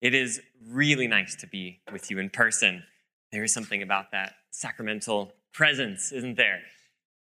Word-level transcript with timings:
It 0.00 0.14
is 0.14 0.40
really 0.66 1.06
nice 1.06 1.34
to 1.36 1.46
be 1.46 1.80
with 1.92 2.10
you 2.10 2.18
in 2.18 2.30
person. 2.30 2.84
There 3.32 3.44
is 3.44 3.52
something 3.52 3.82
about 3.82 4.12
that 4.12 4.32
sacramental 4.50 5.32
presence, 5.52 6.10
isn't 6.10 6.36
there? 6.36 6.60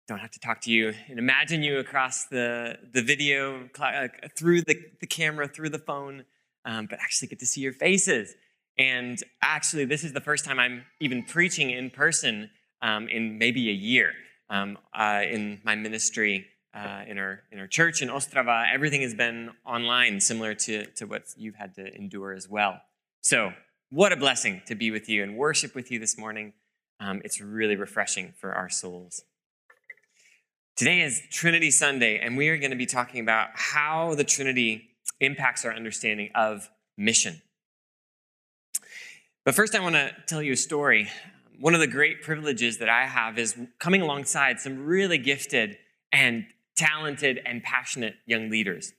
Don't 0.08 0.20
have 0.20 0.32
to 0.32 0.40
talk 0.40 0.62
to 0.62 0.72
you 0.72 0.94
and 1.08 1.20
imagine 1.20 1.62
you 1.62 1.80
across 1.80 2.26
the, 2.26 2.78
the 2.94 3.02
video, 3.02 3.70
uh, 3.80 4.08
through 4.36 4.62
the, 4.62 4.76
the 5.02 5.08
camera, 5.08 5.48
through 5.48 5.70
the 5.70 5.80
phone, 5.80 6.24
um, 6.66 6.88
but 6.90 7.00
actually 7.00 7.28
get 7.28 7.40
to 7.40 7.46
see 7.46 7.62
your 7.62 7.74
faces. 7.74 8.34
And 8.78 9.22
actually, 9.42 9.86
this 9.86 10.04
is 10.04 10.14
the 10.14 10.22
first 10.22 10.46
time 10.46 10.58
I'm 10.58 10.86
even 11.02 11.24
preaching 11.24 11.70
in 11.72 11.90
person 11.90 12.50
um, 12.82 13.10
in 13.10 13.38
maybe 13.38 13.70
a 13.70 13.74
year. 13.74 14.14
Um, 14.52 14.80
uh, 14.96 15.22
in 15.30 15.62
my 15.64 15.76
ministry 15.76 16.48
uh, 16.74 17.04
in 17.08 17.18
our 17.18 17.42
in 17.52 17.60
our 17.60 17.68
church 17.68 18.02
in 18.02 18.10
Ostrava, 18.10 18.72
everything 18.72 19.02
has 19.02 19.14
been 19.14 19.52
online, 19.66 20.20
similar 20.20 20.54
to 20.54 20.86
to 20.86 21.06
what 21.06 21.24
you've 21.36 21.56
had 21.56 21.76
to 21.76 21.96
endure 21.96 22.34
as 22.34 22.48
well. 22.48 22.82
So, 23.22 23.54
what 23.90 24.12
a 24.12 24.16
blessing 24.16 24.62
to 24.68 24.76
be 24.76 24.92
with 24.92 25.10
you 25.10 25.24
and 25.24 25.36
worship 25.36 25.74
with 25.74 25.92
you 25.92 26.00
this 26.00 26.18
morning. 26.18 26.54
Um, 27.00 27.22
it's 27.24 27.42
really 27.42 27.76
refreshing 27.76 28.34
for 28.38 28.54
our 28.54 28.70
souls. 28.70 29.24
Today 30.76 31.02
is 31.02 31.22
Trinity 31.32 31.72
Sunday, 31.72 32.20
and 32.20 32.38
we 32.38 32.50
are 32.50 32.58
going 32.58 32.72
to 32.72 32.78
be 32.78 32.86
talking 32.86 33.20
about 33.20 33.50
how 33.54 34.16
the 34.16 34.24
Trinity 34.24 34.90
impacts 35.20 35.66
our 35.66 35.74
understanding 35.74 36.30
of 36.36 36.70
mission. 36.98 37.42
But 39.44 39.56
first, 39.56 39.76
I 39.76 39.80
want 39.80 39.96
to 39.96 40.12
tell 40.28 40.42
you 40.42 40.54
a 40.54 40.58
story. 40.58 41.10
One 41.60 41.74
of 41.74 41.80
the 41.80 41.88
great 41.88 42.22
privileges 42.22 42.78
that 42.78 42.90
I 42.90 43.08
have 43.08 43.40
is 43.40 43.58
coming 43.80 44.02
alongside 44.02 44.60
some 44.60 44.86
really 44.86 45.18
gifted 45.18 45.78
and 46.12 46.46
talented 46.80 47.42
and 47.46 47.62
passionate 47.62 48.16
young 48.26 48.50
leaders. 48.50 48.94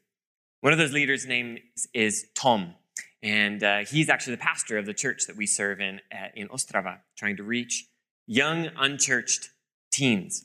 One 0.61 0.73
of 0.73 0.79
those 0.79 0.93
leaders' 0.93 1.27
name 1.27 1.59
is 1.95 2.27
Tom, 2.35 2.75
and 3.23 3.65
uh, 3.65 3.79
he's 3.79 4.11
actually 4.11 4.35
the 4.35 4.43
pastor 4.43 4.77
of 4.77 4.85
the 4.85 4.93
church 4.93 5.27
that 5.27 5.37
we 5.37 5.47
serve 5.47 5.81
in 5.81 6.01
uh, 6.13 6.29
in 6.35 6.49
Ostrava, 6.49 6.99
trying 7.17 7.37
to 7.39 7.43
reach 7.43 7.87
young 8.27 8.69
unchurched 8.77 9.49
teens. 9.91 10.45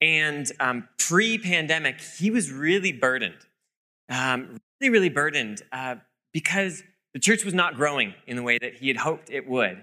And 0.00 0.50
um, 0.58 0.88
pre-pandemic, 0.98 2.00
he 2.00 2.30
was 2.30 2.50
really 2.50 2.92
burdened, 2.92 3.34
um, 4.08 4.58
really, 4.80 4.90
really 4.90 5.08
burdened 5.10 5.60
uh, 5.72 5.96
because 6.32 6.82
the 7.12 7.20
church 7.20 7.44
was 7.44 7.52
not 7.52 7.76
growing 7.76 8.14
in 8.26 8.36
the 8.36 8.42
way 8.42 8.56
that 8.56 8.76
he 8.76 8.88
had 8.88 8.96
hoped 8.96 9.28
it 9.30 9.46
would. 9.46 9.76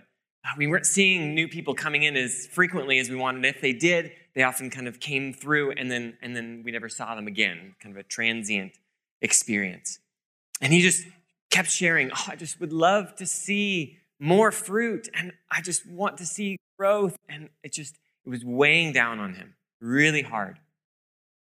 Uh, 0.43 0.49
we 0.57 0.65
weren't 0.65 0.87
seeing 0.87 1.35
new 1.35 1.47
people 1.47 1.75
coming 1.75 2.01
in 2.01 2.17
as 2.17 2.47
frequently 2.51 2.97
as 2.97 3.11
we 3.11 3.15
wanted. 3.15 3.45
If 3.45 3.61
they 3.61 3.73
did, 3.73 4.11
they 4.37 4.43
often 4.43 4.69
kind 4.69 4.87
of 4.87 4.99
came 4.99 5.33
through 5.33 5.71
and 5.71 5.89
then 5.89 6.15
and 6.21 6.35
then 6.35 6.61
we 6.63 6.71
never 6.71 6.89
saw 6.89 7.15
them 7.15 7.25
again. 7.25 7.73
Kind 7.81 7.95
of 7.95 7.99
a 7.99 8.03
transient 8.03 8.73
experience. 9.19 9.97
And 10.61 10.71
he 10.71 10.79
just 10.83 11.07
kept 11.49 11.71
sharing 11.71 12.11
oh 12.11 12.25
i 12.27 12.35
just 12.35 12.59
would 12.59 12.71
love 12.71 13.15
to 13.15 13.25
see 13.25 13.97
more 14.19 14.51
fruit 14.51 15.09
and 15.13 15.31
i 15.49 15.59
just 15.61 15.89
want 15.89 16.17
to 16.19 16.25
see 16.25 16.57
growth. 16.77 17.17
And 17.27 17.49
it 17.63 17.73
just 17.73 17.95
it 18.25 18.29
was 18.29 18.45
weighing 18.45 18.93
down 18.93 19.17
on 19.17 19.33
him 19.33 19.55
really 19.81 20.21
hard. 20.21 20.59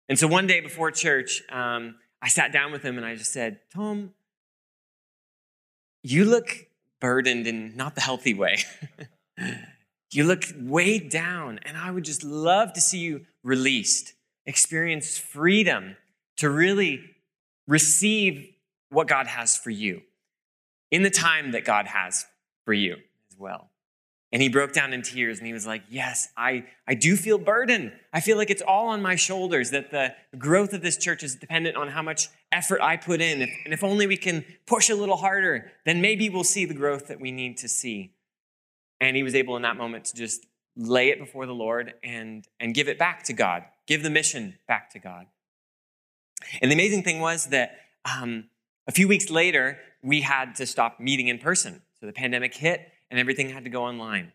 And 0.07 0.17
so 0.17 0.25
one 0.25 0.47
day 0.47 0.61
before 0.61 0.89
church 0.89 1.43
um, 1.51 1.95
i 2.21 2.29
sat 2.29 2.53
down 2.53 2.71
with 2.71 2.83
him 2.83 2.95
and 2.95 3.05
i 3.05 3.15
just 3.15 3.33
said 3.33 3.59
tom 3.73 4.13
you 6.03 6.23
look 6.23 6.67
burdened 7.01 7.47
in 7.47 7.75
not 7.75 7.95
the 7.95 8.01
healthy 8.01 8.33
way 8.33 8.59
You 10.11 10.23
look 10.23 10.43
weighed 10.57 11.09
down, 11.09 11.59
and 11.63 11.77
I 11.77 11.91
would 11.91 12.05
just 12.05 12.23
love 12.23 12.73
to 12.73 12.81
see 12.81 12.99
you 12.99 13.25
released, 13.43 14.13
experience 14.45 15.17
freedom 15.17 15.97
to 16.37 16.49
really 16.49 17.01
receive 17.67 18.53
what 18.89 19.07
God 19.07 19.27
has 19.27 19.57
for 19.57 19.69
you 19.69 20.01
in 20.91 21.03
the 21.03 21.09
time 21.09 21.51
that 21.51 21.65
God 21.65 21.87
has 21.87 22.25
for 22.63 22.73
you 22.73 22.93
as 23.29 23.37
well. 23.37 23.69
And 24.31 24.41
he 24.41 24.49
broke 24.49 24.73
down 24.73 24.91
in 24.91 25.01
tears 25.01 25.37
and 25.37 25.47
he 25.47 25.53
was 25.53 25.65
like, 25.65 25.83
Yes, 25.89 26.27
I, 26.35 26.65
I 26.85 26.95
do 26.95 27.15
feel 27.15 27.37
burdened. 27.37 27.93
I 28.11 28.19
feel 28.19 28.35
like 28.37 28.49
it's 28.49 28.61
all 28.61 28.89
on 28.89 29.01
my 29.01 29.15
shoulders, 29.15 29.71
that 29.71 29.91
the 29.91 30.13
growth 30.37 30.73
of 30.73 30.81
this 30.81 30.97
church 30.97 31.23
is 31.23 31.35
dependent 31.35 31.77
on 31.77 31.87
how 31.89 32.01
much 32.01 32.27
effort 32.51 32.81
I 32.81 32.97
put 32.97 33.21
in. 33.21 33.41
If, 33.41 33.49
and 33.63 33.73
if 33.73 33.83
only 33.83 34.05
we 34.05 34.17
can 34.17 34.43
push 34.65 34.89
a 34.89 34.95
little 34.95 35.17
harder, 35.17 35.71
then 35.85 36.01
maybe 36.01 36.29
we'll 36.29 36.43
see 36.43 36.65
the 36.65 36.73
growth 36.73 37.07
that 37.07 37.21
we 37.21 37.31
need 37.31 37.57
to 37.57 37.69
see. 37.69 38.11
And 38.99 39.15
he 39.15 39.23
was 39.23 39.35
able 39.35 39.55
in 39.55 39.61
that 39.61 39.77
moment 39.77 40.05
to 40.05 40.15
just 40.15 40.45
lay 40.75 41.09
it 41.09 41.19
before 41.19 41.45
the 41.45 41.53
Lord 41.53 41.93
and, 42.03 42.45
and 42.59 42.73
give 42.73 42.87
it 42.87 42.99
back 42.99 43.23
to 43.23 43.33
God, 43.33 43.63
give 43.87 44.03
the 44.03 44.09
mission 44.09 44.57
back 44.67 44.91
to 44.91 44.99
God. 44.99 45.25
And 46.61 46.71
the 46.71 46.75
amazing 46.75 47.03
thing 47.03 47.19
was 47.19 47.47
that 47.47 47.77
um, 48.05 48.45
a 48.87 48.91
few 48.91 49.07
weeks 49.07 49.29
later, 49.29 49.79
we 50.03 50.21
had 50.21 50.55
to 50.55 50.65
stop 50.65 50.99
meeting 50.99 51.27
in 51.27 51.39
person. 51.39 51.81
So 51.99 52.05
the 52.05 52.13
pandemic 52.13 52.53
hit 52.53 52.91
and 53.09 53.19
everything 53.19 53.49
had 53.49 53.63
to 53.63 53.69
go 53.69 53.83
online. 53.83 54.33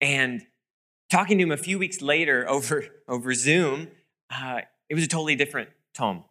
And 0.00 0.42
talking 1.10 1.38
to 1.38 1.44
him 1.44 1.52
a 1.52 1.56
few 1.56 1.78
weeks 1.78 2.02
later 2.02 2.48
over, 2.48 2.86
over 3.08 3.34
Zoom, 3.34 3.88
uh, 4.30 4.62
it 4.88 4.94
was 4.94 5.04
a 5.04 5.08
totally 5.08 5.36
different 5.36 5.70
Tom. 5.94 6.24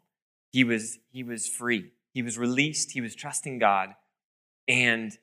He 0.52 0.64
was, 0.64 1.00
he 1.12 1.24
was 1.24 1.48
free. 1.48 1.92
He 2.14 2.22
was 2.22 2.38
released. 2.38 2.92
He 2.92 3.02
was 3.02 3.16
trusting 3.16 3.58
God. 3.60 3.96
And 4.68 5.18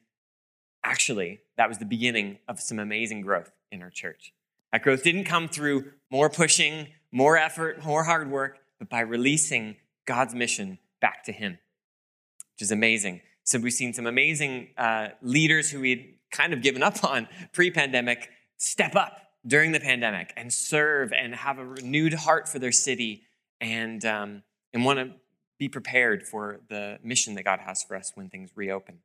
actually, 0.85 1.41
that 1.57 1.69
was 1.69 1.79
the 1.79 1.85
beginning 1.85 2.39
of 2.49 2.61
some 2.61 2.79
amazing 2.79 3.23
growth 3.23 3.51
in 3.71 3.83
our 3.83 3.91
church. 3.91 4.33
That 4.73 4.83
growth 4.83 5.03
didn't 5.03 5.25
come 5.25 5.49
through 5.49 5.93
more 6.11 6.31
pushing, 6.31 6.89
more 7.13 7.37
effort, 7.37 7.85
more 7.85 8.05
hard 8.05 8.31
work, 8.31 8.59
but 8.79 8.89
by 8.89 9.01
releasing 9.01 9.77
God's 10.07 10.35
mission 10.35 10.79
back 11.01 11.25
to 11.25 11.33
Him, 11.33 11.59
which 12.55 12.63
is 12.63 12.71
amazing. 12.71 13.21
So 13.45 13.59
we've 13.59 13.73
seen 13.73 13.93
some 13.93 14.07
amazing 14.07 14.69
uh, 14.79 15.09
leaders 15.23 15.71
who 15.71 15.81
we 15.81 15.91
had 15.91 16.05
kind 16.31 16.53
of 16.53 16.63
given 16.63 16.83
up 16.83 17.03
on 17.09 17.29
pre 17.53 17.71
pandemic 17.71 18.31
step 18.57 18.95
up 18.95 19.21
during 19.47 19.73
the 19.73 19.81
pandemic 19.81 20.33
and 20.37 20.53
serve 20.53 21.13
and 21.13 21.35
have 21.35 21.59
a 21.59 21.65
renewed 21.65 22.13
heart 22.13 22.49
for 22.49 22.59
their 22.59 22.73
city 22.73 23.23
and, 23.61 24.05
um, 24.05 24.43
and 24.73 24.85
want 24.85 24.99
to 24.99 25.13
be 25.59 25.69
prepared 25.69 26.27
for 26.27 26.61
the 26.69 26.99
mission 27.03 27.35
that 27.35 27.45
God 27.45 27.61
has 27.61 27.83
for 27.83 27.97
us 27.97 28.13
when 28.15 28.29
things 28.29 28.51
reopen. 28.55 28.99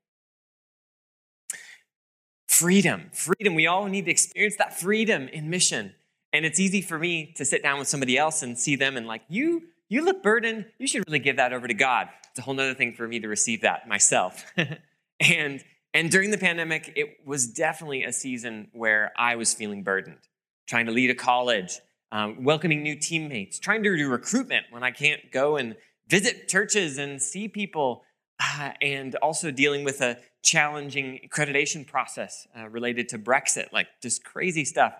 Freedom, 2.58 3.10
freedom. 3.12 3.54
We 3.54 3.68
all 3.68 3.88
need 3.88 4.06
to 4.06 4.12
experience 4.12 4.56
that 4.60 4.80
freedom 4.80 5.28
in 5.28 5.50
mission. 5.50 5.94
And 6.32 6.46
it's 6.46 6.58
easy 6.58 6.82
for 6.82 6.98
me 6.98 7.34
to 7.36 7.44
sit 7.44 7.62
down 7.62 7.80
with 7.80 7.90
somebody 7.90 8.18
else 8.18 8.44
and 8.44 8.58
see 8.58 8.78
them 8.78 8.96
and 8.96 9.06
like, 9.06 9.24
you, 9.28 9.64
you 9.90 10.06
look 10.06 10.24
burdened. 10.24 10.66
You 10.80 10.88
should 10.88 11.04
really 11.06 11.20
give 11.20 11.36
that 11.36 11.52
over 11.52 11.68
to 11.68 11.74
God. 11.74 12.08
It's 12.30 12.40
a 12.40 12.42
whole 12.42 12.58
other 12.58 12.74
thing 12.74 12.94
for 12.94 13.10
me 13.10 13.20
to 13.20 13.28
receive 13.28 13.62
that 13.64 13.90
myself. 13.90 14.46
and 15.20 15.62
and 15.94 16.10
during 16.10 16.32
the 16.32 16.38
pandemic, 16.38 16.94
it 16.96 17.18
was 17.26 17.46
definitely 17.48 18.06
a 18.06 18.14
season 18.14 18.70
where 18.72 19.12
I 19.18 19.36
was 19.36 19.54
feeling 19.54 19.84
burdened, 19.84 20.20
trying 20.66 20.86
to 20.86 20.94
lead 20.94 21.10
a 21.10 21.16
college, 21.16 21.80
um, 22.14 22.46
welcoming 22.46 22.84
new 22.84 22.98
teammates, 22.98 23.60
trying 23.60 23.84
to 23.84 23.98
do 23.98 24.10
recruitment 24.10 24.66
when 24.72 24.84
I 24.84 24.92
can't 24.92 25.30
go 25.30 25.58
and 25.58 25.76
visit 26.08 26.48
churches 26.48 26.98
and 26.98 27.22
see 27.22 27.50
people, 27.50 28.04
uh, 28.42 28.72
and 28.82 29.16
also 29.16 29.52
dealing 29.52 29.84
with 29.84 30.00
a 30.00 30.18
challenging 30.46 31.20
accreditation 31.28 31.86
process 31.86 32.48
uh, 32.58 32.70
related 32.70 33.10
to 33.10 33.20
Brexit, 33.20 33.74
like 33.74 33.88
just 34.02 34.24
crazy 34.24 34.64
stuff. 34.64 34.94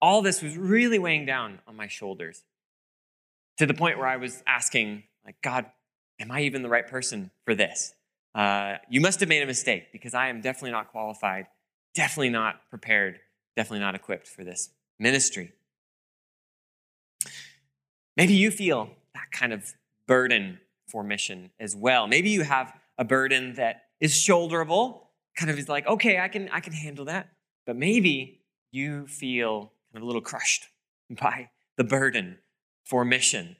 All 0.00 0.22
this 0.22 0.42
was 0.42 0.56
really 0.56 0.98
weighing 0.98 1.26
down 1.26 1.58
on 1.66 1.74
my 1.74 1.88
shoulders 1.88 2.44
to 3.58 3.66
the 3.66 3.74
point 3.74 3.98
where 3.98 4.06
I 4.06 4.16
was 4.16 4.42
asking, 4.46 5.02
like, 5.24 5.36
God, 5.42 5.66
am 6.20 6.30
I 6.30 6.42
even 6.42 6.62
the 6.62 6.68
right 6.68 6.86
person 6.86 7.30
for 7.44 7.54
this? 7.54 7.94
Uh, 8.34 8.76
you 8.88 9.00
must 9.00 9.20
have 9.20 9.28
made 9.28 9.42
a 9.42 9.46
mistake 9.46 9.90
because 9.90 10.14
I 10.14 10.28
am 10.28 10.40
definitely 10.40 10.70
not 10.70 10.92
qualified, 10.92 11.46
definitely 11.94 12.30
not 12.30 12.68
prepared, 12.70 13.18
definitely 13.56 13.80
not 13.80 13.94
equipped 13.94 14.28
for 14.28 14.44
this 14.44 14.70
ministry. 14.98 15.52
Maybe 18.16 18.34
you 18.34 18.50
feel 18.50 18.90
that 19.14 19.30
kind 19.32 19.52
of 19.52 19.74
burden 20.06 20.60
for 20.86 21.02
mission 21.02 21.50
as 21.58 21.74
well. 21.74 22.06
Maybe 22.06 22.30
you 22.30 22.42
have 22.42 22.72
a 22.98 23.04
burden 23.04 23.54
that 23.54 23.84
is 24.00 24.12
shoulderable, 24.12 25.02
kind 25.36 25.50
of 25.50 25.58
is 25.58 25.68
like, 25.68 25.86
okay, 25.86 26.18
I 26.18 26.28
can, 26.28 26.48
I 26.50 26.60
can 26.60 26.72
handle 26.72 27.04
that. 27.06 27.28
But 27.66 27.76
maybe 27.76 28.40
you 28.70 29.06
feel 29.06 29.72
kind 29.92 29.96
of 29.96 30.02
a 30.02 30.06
little 30.06 30.22
crushed 30.22 30.66
by 31.10 31.50
the 31.76 31.84
burden 31.84 32.38
for 32.84 33.04
mission. 33.04 33.56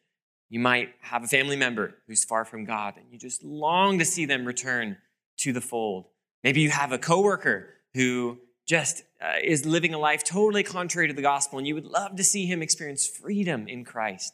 You 0.49 0.61
might 0.61 0.91
have 1.01 1.23
a 1.23 1.29
family 1.29 1.57
member 1.57 1.95
who's 2.07 2.25
far 2.25 2.45
from 2.45 2.65
God 2.65 2.95
and 2.97 3.07
you 3.13 3.19
just 3.19 3.45
long 3.45 3.99
to 4.01 4.05
see 4.05 4.25
them 4.25 4.45
return 4.45 4.97
to 5.39 5.53
the 5.53 5.61
fold. 5.61 6.07
Maybe 6.43 6.61
you 6.61 6.71
have 6.71 6.91
a 6.91 6.99
coworker 6.99 7.69
who 7.95 8.39
just 8.67 9.03
uh, 9.23 9.35
is 9.43 9.65
living 9.65 9.95
a 9.95 9.99
life 9.99 10.25
totally 10.25 10.63
contrary 10.63 11.07
to 11.09 11.15
the 11.15 11.23
gospel 11.23 11.59
and 11.59 11.69
you 11.69 11.75
would 11.75 11.87
love 11.87 12.17
to 12.17 12.25
see 12.25 12.47
him 12.47 12.63
experience 12.63 13.07
freedom 13.07 13.69
in 13.69 13.85
Christ. 13.85 14.33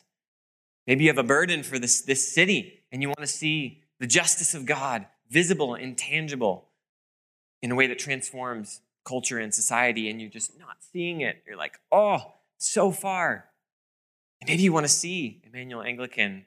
Maybe 0.86 1.04
you 1.04 1.10
have 1.10 1.18
a 1.18 1.22
burden 1.22 1.62
for 1.62 1.78
this, 1.78 2.02
this 2.02 2.32
city 2.32 2.84
and 2.90 3.02
you 3.02 3.08
want 3.08 3.20
to 3.20 3.26
see 3.26 3.82
the 3.98 4.06
justice 4.06 4.54
of 4.54 4.64
God 4.64 5.06
visible 5.30 5.74
and 5.74 5.96
tangible 5.96 6.68
in 7.62 7.70
a 7.70 7.74
way 7.74 7.86
that 7.86 7.98
transforms 7.98 8.80
culture 9.04 9.38
and 9.38 9.54
society, 9.54 10.10
and 10.10 10.20
you're 10.20 10.30
just 10.30 10.58
not 10.58 10.76
seeing 10.92 11.20
it. 11.20 11.42
You're 11.46 11.56
like, 11.56 11.78
oh, 11.92 12.34
so 12.58 12.90
far. 12.90 13.46
And 14.40 14.50
maybe 14.50 14.62
you 14.62 14.72
want 14.72 14.84
to 14.84 14.92
see 14.92 15.40
Immanuel 15.46 15.82
Anglican 15.82 16.46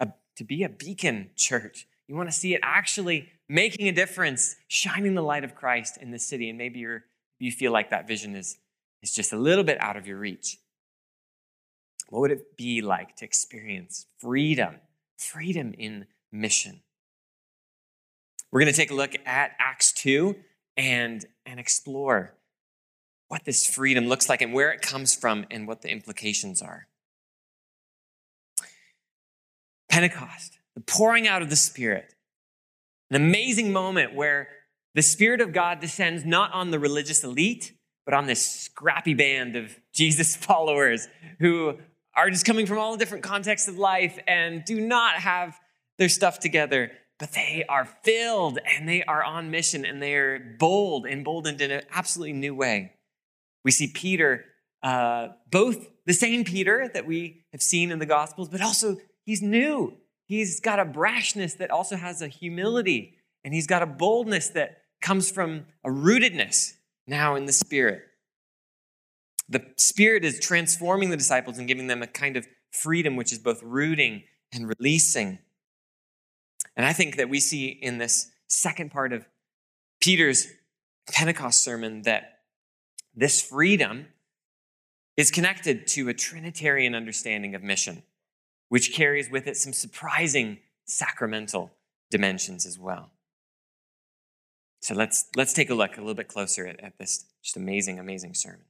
a, 0.00 0.08
to 0.36 0.44
be 0.44 0.62
a 0.62 0.68
beacon 0.68 1.30
church. 1.36 1.86
You 2.06 2.14
want 2.14 2.28
to 2.28 2.34
see 2.34 2.54
it 2.54 2.60
actually 2.62 3.28
making 3.48 3.88
a 3.88 3.92
difference, 3.92 4.56
shining 4.68 5.14
the 5.14 5.22
light 5.22 5.44
of 5.44 5.54
Christ 5.54 5.98
in 6.00 6.10
the 6.10 6.18
city. 6.18 6.48
And 6.48 6.56
maybe 6.56 6.78
you're, 6.78 7.04
you 7.38 7.50
feel 7.50 7.72
like 7.72 7.90
that 7.90 8.06
vision 8.06 8.34
is, 8.34 8.58
is 9.02 9.12
just 9.12 9.32
a 9.32 9.36
little 9.36 9.64
bit 9.64 9.80
out 9.80 9.96
of 9.96 10.06
your 10.06 10.18
reach. 10.18 10.58
What 12.08 12.20
would 12.20 12.30
it 12.30 12.56
be 12.56 12.80
like 12.82 13.16
to 13.16 13.24
experience 13.24 14.06
freedom, 14.18 14.76
freedom 15.18 15.74
in 15.76 16.06
mission? 16.30 16.80
We're 18.54 18.60
going 18.60 18.72
to 18.72 18.76
take 18.76 18.92
a 18.92 18.94
look 18.94 19.16
at 19.26 19.50
Acts 19.58 19.90
2 19.94 20.36
and, 20.76 21.26
and 21.44 21.58
explore 21.58 22.34
what 23.26 23.44
this 23.44 23.66
freedom 23.66 24.06
looks 24.06 24.28
like 24.28 24.42
and 24.42 24.54
where 24.54 24.70
it 24.70 24.80
comes 24.80 25.12
from 25.12 25.44
and 25.50 25.66
what 25.66 25.82
the 25.82 25.90
implications 25.90 26.62
are. 26.62 26.86
Pentecost, 29.90 30.60
the 30.76 30.82
pouring 30.82 31.26
out 31.26 31.42
of 31.42 31.50
the 31.50 31.56
Spirit, 31.56 32.14
an 33.10 33.16
amazing 33.16 33.72
moment 33.72 34.14
where 34.14 34.46
the 34.94 35.02
Spirit 35.02 35.40
of 35.40 35.52
God 35.52 35.80
descends 35.80 36.24
not 36.24 36.52
on 36.52 36.70
the 36.70 36.78
religious 36.78 37.24
elite, 37.24 37.72
but 38.04 38.14
on 38.14 38.26
this 38.26 38.48
scrappy 38.48 39.14
band 39.14 39.56
of 39.56 39.76
Jesus 39.92 40.36
followers 40.46 41.08
who 41.40 41.76
are 42.14 42.30
just 42.30 42.46
coming 42.46 42.66
from 42.66 42.78
all 42.78 42.96
different 42.96 43.24
contexts 43.24 43.66
of 43.66 43.78
life 43.78 44.16
and 44.28 44.64
do 44.64 44.80
not 44.80 45.16
have 45.16 45.58
their 45.98 46.08
stuff 46.08 46.38
together, 46.38 46.92
but 47.18 47.32
they 47.32 47.64
are 47.68 47.84
filled 47.84 48.58
and 48.76 48.88
they 48.88 49.02
are 49.04 49.22
on 49.22 49.50
mission 49.50 49.84
and 49.84 50.02
they 50.02 50.14
are 50.14 50.56
bold, 50.58 51.06
emboldened 51.06 51.60
in 51.60 51.70
an 51.70 51.82
absolutely 51.92 52.32
new 52.32 52.54
way. 52.54 52.92
We 53.64 53.70
see 53.70 53.88
Peter, 53.88 54.44
uh, 54.82 55.28
both 55.50 55.88
the 56.06 56.12
same 56.12 56.44
Peter 56.44 56.90
that 56.92 57.06
we 57.06 57.44
have 57.52 57.62
seen 57.62 57.90
in 57.90 57.98
the 57.98 58.06
Gospels, 58.06 58.48
but 58.48 58.60
also 58.60 58.96
he's 59.24 59.42
new. 59.42 59.96
He's 60.26 60.60
got 60.60 60.78
a 60.78 60.84
brashness 60.84 61.56
that 61.58 61.70
also 61.70 61.96
has 61.96 62.22
a 62.22 62.28
humility, 62.28 63.16
and 63.44 63.54
he's 63.54 63.66
got 63.66 63.82
a 63.82 63.86
boldness 63.86 64.48
that 64.50 64.78
comes 65.00 65.30
from 65.30 65.66
a 65.84 65.90
rootedness 65.90 66.72
now 67.06 67.34
in 67.36 67.46
the 67.46 67.52
Spirit. 67.52 68.02
The 69.48 69.64
Spirit 69.76 70.24
is 70.24 70.40
transforming 70.40 71.10
the 71.10 71.16
disciples 71.16 71.58
and 71.58 71.68
giving 71.68 71.86
them 71.86 72.02
a 72.02 72.06
kind 72.06 72.36
of 72.36 72.46
freedom 72.72 73.16
which 73.16 73.32
is 73.32 73.38
both 73.38 73.62
rooting 73.62 74.24
and 74.52 74.68
releasing. 74.68 75.38
And 76.76 76.84
I 76.84 76.92
think 76.92 77.16
that 77.16 77.28
we 77.28 77.40
see 77.40 77.68
in 77.68 77.98
this 77.98 78.30
second 78.48 78.90
part 78.90 79.12
of 79.12 79.26
Peter's 80.00 80.48
Pentecost 81.10 81.62
sermon 81.62 82.02
that 82.02 82.40
this 83.14 83.40
freedom 83.40 84.06
is 85.16 85.30
connected 85.30 85.86
to 85.86 86.08
a 86.08 86.14
Trinitarian 86.14 86.94
understanding 86.94 87.54
of 87.54 87.62
mission, 87.62 88.02
which 88.68 88.92
carries 88.92 89.30
with 89.30 89.46
it 89.46 89.56
some 89.56 89.72
surprising 89.72 90.58
sacramental 90.86 91.70
dimensions 92.10 92.66
as 92.66 92.78
well. 92.78 93.10
So 94.80 94.94
let's, 94.94 95.26
let's 95.36 95.52
take 95.52 95.70
a 95.70 95.74
look 95.74 95.96
a 95.96 96.00
little 96.00 96.14
bit 96.14 96.28
closer 96.28 96.66
at, 96.66 96.80
at 96.80 96.98
this 96.98 97.24
just 97.42 97.56
amazing, 97.56 97.98
amazing 97.98 98.34
sermon. 98.34 98.66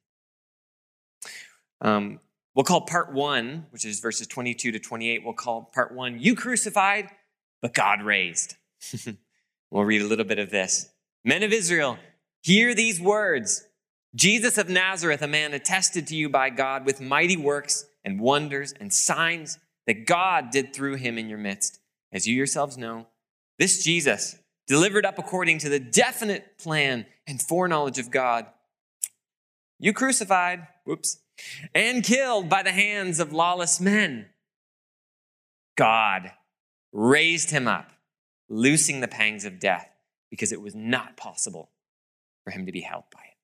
Um, 1.81 2.21
we'll 2.55 2.65
call 2.65 2.83
part 2.83 3.13
one, 3.13 3.67
which 3.71 3.85
is 3.85 4.01
verses 4.01 4.27
22 4.27 4.73
to 4.73 4.79
28, 4.79 5.25
we'll 5.25 5.35
call 5.35 5.71
part 5.75 5.93
one, 5.93 6.21
You 6.21 6.37
crucified, 6.37 7.11
but 7.65 7.73
God 7.73 8.03
raised. 8.03 8.57
we'll 9.71 9.85
read 9.85 10.03
a 10.03 10.07
little 10.07 10.27
bit 10.27 10.39
of 10.39 10.51
this. 10.51 10.91
Men 11.25 11.43
of 11.43 11.51
Israel, 11.51 11.97
hear 12.43 12.75
these 12.75 13.01
words. 13.01 13.67
Jesus 14.15 14.59
of 14.59 14.69
Nazareth, 14.69 15.23
a 15.23 15.27
man 15.27 15.55
attested 15.55 16.07
to 16.09 16.15
you 16.15 16.29
by 16.29 16.51
God 16.51 16.85
with 16.85 17.01
mighty 17.01 17.39
works 17.39 17.87
and 18.05 18.21
wonders 18.21 18.75
and 18.79 18.93
signs 18.93 19.59
that 19.87 20.05
God 20.05 20.51
did 20.51 20.75
through 20.75 20.97
him 20.97 21.17
in 21.17 21.31
your 21.31 21.39
midst. 21.39 21.81
As 22.13 22.27
you 22.27 22.37
yourselves 22.37 22.77
know, 22.77 23.07
this 23.59 23.83
Jesus, 23.83 24.37
delivered 24.67 25.07
up 25.07 25.19
according 25.19 25.57
to 25.61 25.71
the 25.71 25.81
definite 25.81 26.59
plan 26.59 27.07
and 27.27 27.41
foreknowledge 27.41 27.99
of 27.99 28.11
God, 28.11 28.45
you 29.79 29.95
crucified, 29.95 30.67
whoops, 30.85 31.19
and 31.75 32.05
killed 32.05 32.51
by 32.51 32.63
the 32.63 32.73
hands 32.73 33.21
of 33.21 33.33
lawless 33.33 33.81
men. 33.81 34.27
God 35.79 36.31
raised 36.95 37.51
him 37.51 37.67
up, 37.69 37.93
loosing 38.49 39.01
the 39.01 39.09
pangs 39.09 39.45
of 39.45 39.59
death 39.59 39.91
because 40.31 40.53
it 40.53 40.63
was 40.63 40.75
not 40.75 41.17
possible 41.17 41.71
for 42.45 42.53
him 42.53 42.65
to 42.65 42.73
be 42.73 42.81
held 42.81 43.05
by 43.13 43.21
it. 43.21 43.37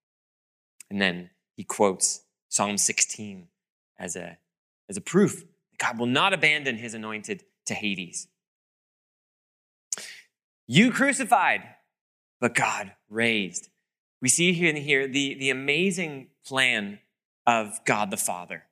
And 0.88 1.02
then 1.02 1.30
he 1.56 1.64
quotes 1.64 2.22
Psalm 2.48 2.78
16 2.78 3.48
as 3.98 4.16
a, 4.16 4.38
as 4.88 4.96
a 4.96 5.00
proof 5.00 5.40
that 5.40 5.78
God 5.78 5.98
will 5.98 6.06
not 6.06 6.32
abandon 6.32 6.76
his 6.76 6.94
anointed 6.94 7.44
to 7.66 7.74
Hades. 7.74 8.28
You 10.66 10.92
crucified, 10.92 11.62
but 12.40 12.54
God 12.54 12.92
raised. 13.08 13.68
We 14.22 14.28
see 14.28 14.52
here, 14.52 14.68
and 14.68 14.78
here 14.78 15.08
the, 15.08 15.34
the 15.34 15.50
amazing 15.50 16.28
plan 16.46 17.00
of 17.46 17.80
God 17.84 18.10
the 18.10 18.16
Father, 18.16 18.64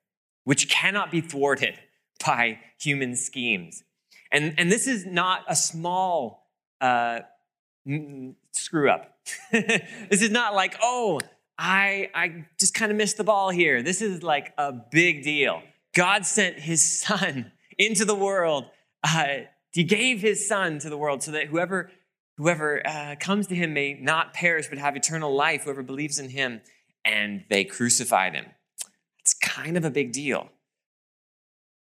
which 0.44 0.68
cannot 0.68 1.10
be 1.10 1.20
thwarted 1.20 1.78
by 2.24 2.60
human 2.78 3.16
schemes. 3.16 3.82
And, 4.30 4.54
and 4.58 4.70
this 4.70 4.86
is 4.86 5.06
not 5.06 5.44
a 5.48 5.56
small 5.56 6.46
uh, 6.80 7.20
screw 8.52 8.90
up. 8.90 9.16
this 9.52 10.22
is 10.22 10.30
not 10.30 10.54
like, 10.54 10.76
oh, 10.82 11.20
I, 11.58 12.10
I 12.14 12.44
just 12.58 12.74
kind 12.74 12.90
of 12.90 12.96
missed 12.96 13.16
the 13.16 13.24
ball 13.24 13.50
here. 13.50 13.82
This 13.82 14.00
is 14.00 14.22
like 14.22 14.52
a 14.58 14.72
big 14.72 15.22
deal. 15.22 15.62
God 15.94 16.26
sent 16.26 16.58
his 16.58 16.82
son 17.00 17.52
into 17.78 18.04
the 18.04 18.14
world. 18.14 18.66
Uh, 19.02 19.38
he 19.72 19.84
gave 19.84 20.20
his 20.20 20.46
son 20.46 20.78
to 20.80 20.90
the 20.90 20.96
world 20.96 21.22
so 21.22 21.32
that 21.32 21.46
whoever, 21.46 21.90
whoever 22.36 22.86
uh, 22.86 23.16
comes 23.18 23.46
to 23.48 23.54
him 23.54 23.74
may 23.74 23.98
not 24.00 24.34
perish 24.34 24.68
but 24.68 24.78
have 24.78 24.96
eternal 24.96 25.34
life, 25.34 25.64
whoever 25.64 25.82
believes 25.82 26.18
in 26.18 26.30
him. 26.30 26.60
And 27.04 27.44
they 27.48 27.64
crucified 27.64 28.34
him. 28.34 28.46
It's 29.20 29.34
kind 29.34 29.76
of 29.76 29.84
a 29.84 29.90
big 29.90 30.12
deal. 30.12 30.50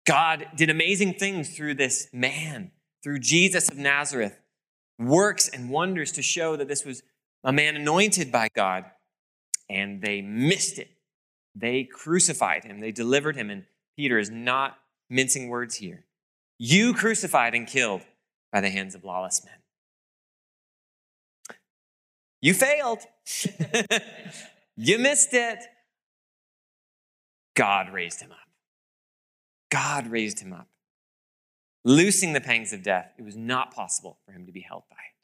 God 0.05 0.47
did 0.55 0.69
amazing 0.69 1.15
things 1.15 1.55
through 1.55 1.75
this 1.75 2.07
man, 2.13 2.71
through 3.03 3.19
Jesus 3.19 3.69
of 3.69 3.77
Nazareth, 3.77 4.37
works 4.99 5.49
and 5.49 5.69
wonders 5.69 6.11
to 6.13 6.21
show 6.21 6.55
that 6.55 6.67
this 6.67 6.85
was 6.85 7.03
a 7.43 7.51
man 7.51 7.75
anointed 7.75 8.31
by 8.31 8.47
God 8.55 8.85
and 9.69 10.01
they 10.01 10.21
missed 10.21 10.77
it. 10.79 10.89
They 11.55 11.83
crucified 11.83 12.65
him, 12.65 12.79
they 12.81 12.91
delivered 12.91 13.35
him, 13.35 13.49
and 13.49 13.63
Peter 13.95 14.19
is 14.19 14.29
not 14.29 14.77
mincing 15.09 15.47
words 15.47 15.75
here. 15.75 16.05
You 16.57 16.93
crucified 16.93 17.55
and 17.55 17.65
killed 17.65 18.01
by 18.51 18.61
the 18.61 18.69
hands 18.69 18.93
of 18.93 19.03
lawless 19.03 19.43
men. 19.43 19.55
You 22.41 22.53
failed. 22.53 22.99
you 24.77 24.99
missed 24.99 25.33
it. 25.33 25.59
God 27.55 27.91
raised 27.91 28.21
him 28.21 28.31
up. 28.31 28.44
God 29.69 30.07
raised 30.07 30.39
him 30.39 30.53
up. 30.53 30.67
Loosing 31.83 32.33
the 32.33 32.41
pangs 32.41 32.73
of 32.73 32.81
death, 32.81 33.11
it 33.17 33.23
was 33.23 33.35
not 33.35 33.73
possible 33.73 34.19
for 34.25 34.31
him 34.31 34.45
to 34.47 34.51
be 34.51 34.61
held 34.61 34.83
by 34.89 34.95
it. 34.95 35.15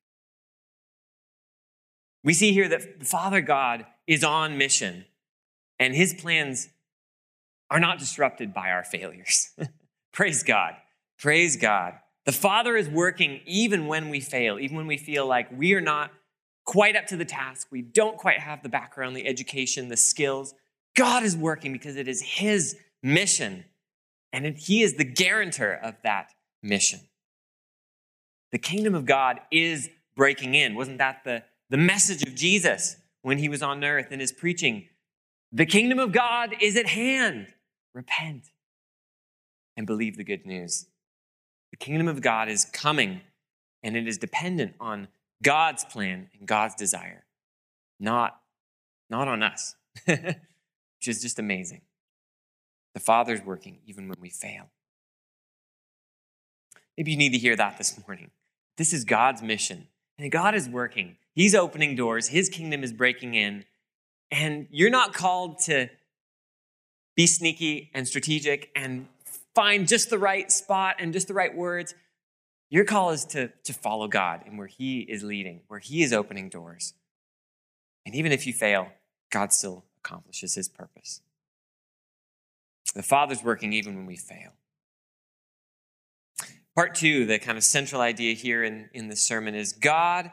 We 2.24 2.34
see 2.34 2.52
here 2.54 2.68
that 2.70 3.00
the 3.00 3.06
Father 3.06 3.42
God 3.42 3.86
is 4.06 4.24
on 4.24 4.58
mission, 4.58 5.06
and 5.80 5.96
his 5.96 6.14
plans 6.14 6.70
are 7.72 7.80
not 7.80 7.98
disrupted 7.98 8.54
by 8.54 8.70
our 8.70 8.84
failures. 8.84 9.50
Praise 10.14 10.44
God. 10.44 10.76
Praise 11.18 11.56
God. 11.56 11.94
The 12.26 12.32
Father 12.32 12.78
is 12.78 12.88
working 12.88 13.42
even 13.46 13.88
when 13.88 14.10
we 14.10 14.20
fail, 14.20 14.60
even 14.60 14.78
when 14.78 14.88
we 14.88 14.98
feel 14.98 15.26
like 15.26 15.48
we 15.52 15.74
are 15.74 15.82
not 15.82 16.12
quite 16.66 16.96
up 16.96 17.08
to 17.08 17.18
the 17.18 17.26
task. 17.26 17.68
We 17.72 17.82
don't 17.82 18.18
quite 18.18 18.40
have 18.40 18.62
the 18.62 18.70
background, 18.70 19.16
the 19.16 19.26
education, 19.26 19.88
the 19.88 19.98
skills. 19.98 20.54
God 20.96 21.24
is 21.24 21.36
working 21.36 21.74
because 21.74 21.96
it 21.96 22.08
is 22.08 22.22
His 22.22 22.78
mission, 23.02 23.66
and 24.34 24.58
He 24.58 24.82
is 24.82 24.96
the 24.96 25.04
guarantor 25.04 25.74
of 25.74 25.96
that 26.04 26.32
mission. 26.62 27.02
The 28.52 28.60
kingdom 28.60 28.96
of 28.96 29.06
God 29.06 29.40
is 29.52 29.90
breaking 30.16 30.56
in. 30.56 30.76
Wasn't 30.76 30.98
that 30.98 31.24
the, 31.24 31.44
the 31.70 31.78
message 31.78 32.24
of 32.24 32.36
Jesus? 32.36 32.98
when 33.22 33.38
he 33.38 33.50
was 33.50 33.62
on 33.62 33.84
earth 33.84 34.12
in 34.12 34.20
his 34.20 34.32
preaching. 34.32 34.88
The 35.52 35.66
kingdom 35.66 36.00
of 36.00 36.12
God 36.12 36.56
is 36.60 36.76
at 36.76 36.88
hand. 36.88 37.48
Repent 37.94 38.52
and 39.78 39.86
believe 39.86 40.18
the 40.18 40.24
good 40.24 40.46
news. 40.46 40.88
The 41.72 41.78
kingdom 41.78 42.08
of 42.08 42.22
God 42.22 42.50
is 42.50 42.66
coming, 42.66 43.22
and 43.84 43.96
it 43.96 44.08
is 44.08 44.18
dependent 44.18 44.76
on 44.80 45.08
God's 45.44 45.84
plan 45.86 46.30
and 46.38 46.48
God's 46.48 46.76
desire, 46.76 47.26
not, 48.00 48.40
not 49.10 49.28
on 49.28 49.42
us, 49.42 49.76
which 50.06 51.08
is 51.08 51.22
just 51.22 51.40
amazing. 51.40 51.82
The 52.94 53.00
Father's 53.00 53.42
working 53.42 53.80
even 53.86 54.08
when 54.08 54.20
we 54.20 54.30
fail. 54.30 54.70
Maybe 56.98 57.12
you 57.12 57.18
need 57.18 57.32
to 57.32 57.38
hear 57.38 57.56
that 57.56 57.78
this 57.78 58.00
morning. 58.06 58.32
This 58.78 58.94
is 58.94 59.06
God's 59.06 59.42
mission, 59.42 59.88
and 60.18 60.32
God 60.32 60.56
is 60.56 60.68
working. 60.68 61.18
He's 61.34 61.56
opening 61.56 61.96
doors, 61.96 62.28
His 62.28 62.50
kingdom 62.50 62.84
is 62.84 62.94
breaking 62.94 63.34
in. 63.34 63.66
And 64.30 64.68
you're 64.72 64.90
not 64.90 65.14
called 65.14 65.60
to 65.64 65.90
be 67.16 67.28
sneaky 67.28 67.92
and 67.94 68.08
strategic 68.08 68.72
and 68.76 69.08
find 69.54 69.88
just 69.88 70.10
the 70.10 70.18
right 70.18 70.52
spot 70.52 70.96
and 71.00 71.12
just 71.12 71.28
the 71.28 71.34
right 71.34 71.56
words. 71.56 71.94
Your 72.70 72.86
call 72.86 73.12
is 73.12 73.26
to, 73.26 73.50
to 73.66 73.74
follow 73.74 74.08
God 74.08 74.44
and 74.46 74.58
where 74.58 74.68
He 74.68 75.02
is 75.02 75.24
leading, 75.24 75.62
where 75.68 75.80
He 75.80 76.04
is 76.04 76.14
opening 76.14 76.50
doors. 76.50 76.94
And 78.06 78.16
even 78.16 78.32
if 78.32 78.48
you 78.48 78.54
fail, 78.54 78.90
God 79.30 79.52
still 79.52 79.84
accomplishes 80.04 80.56
His 80.56 80.70
purpose. 80.70 81.22
The 82.94 83.04
Father's 83.04 83.44
working 83.44 83.74
even 83.74 83.96
when 83.96 84.06
we 84.06 84.18
fail. 84.18 84.52
Part 86.76 86.96
two, 86.96 87.26
the 87.26 87.40
kind 87.40 87.58
of 87.58 87.64
central 87.64 88.02
idea 88.02 88.34
here 88.34 88.64
in, 88.64 88.90
in 88.94 89.10
this 89.10 89.22
sermon 89.22 89.56
is 89.56 89.74
God 89.74 90.32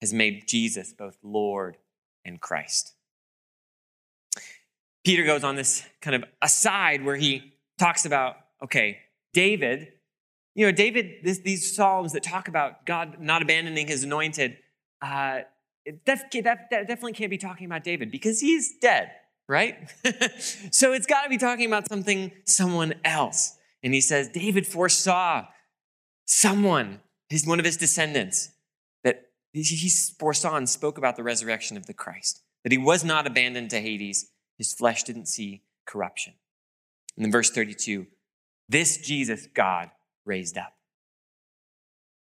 has 0.00 0.12
made 0.12 0.46
Jesus 0.46 0.92
both 0.92 1.16
Lord 1.22 1.76
and 2.24 2.40
Christ. 2.40 2.94
Peter 5.04 5.24
goes 5.24 5.44
on 5.44 5.54
this 5.54 5.86
kind 6.00 6.16
of 6.16 6.24
aside 6.42 7.04
where 7.04 7.16
he 7.16 7.52
talks 7.78 8.04
about, 8.04 8.36
okay, 8.62 8.98
David, 9.32 9.92
you 10.54 10.66
know, 10.66 10.72
David, 10.72 11.22
this, 11.22 11.38
these 11.38 11.76
Psalms 11.76 12.12
that 12.14 12.22
talk 12.22 12.48
about 12.48 12.86
God 12.86 13.20
not 13.20 13.42
abandoning 13.42 13.86
his 13.86 14.02
anointed, 14.02 14.56
uh, 15.02 15.40
that, 16.06 16.30
that, 16.32 16.70
that 16.70 16.88
definitely 16.88 17.12
can't 17.12 17.30
be 17.30 17.38
talking 17.38 17.66
about 17.66 17.84
David 17.84 18.10
because 18.10 18.40
he's 18.40 18.78
dead, 18.78 19.12
right? 19.48 19.88
so 20.70 20.92
it's 20.92 21.06
got 21.06 21.22
to 21.22 21.28
be 21.28 21.38
talking 21.38 21.66
about 21.66 21.88
something, 21.88 22.32
someone 22.44 22.94
else. 23.04 23.56
And 23.82 23.94
he 23.94 24.00
says, 24.00 24.28
David 24.28 24.66
foresaw 24.66 25.46
someone, 26.24 27.00
his, 27.28 27.46
one 27.46 27.58
of 27.58 27.64
his 27.64 27.76
descendants, 27.76 28.50
that 29.04 29.26
he 29.52 29.90
foresaw 30.18 30.56
and 30.56 30.68
spoke 30.68 30.98
about 30.98 31.16
the 31.16 31.22
resurrection 31.22 31.76
of 31.76 31.86
the 31.86 31.94
Christ, 31.94 32.42
that 32.64 32.72
he 32.72 32.78
was 32.78 33.04
not 33.04 33.26
abandoned 33.26 33.70
to 33.70 33.80
Hades, 33.80 34.30
his 34.58 34.72
flesh 34.72 35.04
didn't 35.04 35.26
see 35.26 35.62
corruption. 35.86 36.34
And 37.16 37.24
then 37.24 37.32
verse 37.32 37.50
32, 37.50 38.06
this 38.68 38.98
Jesus 38.98 39.46
God 39.54 39.90
raised 40.24 40.58
up. 40.58 40.72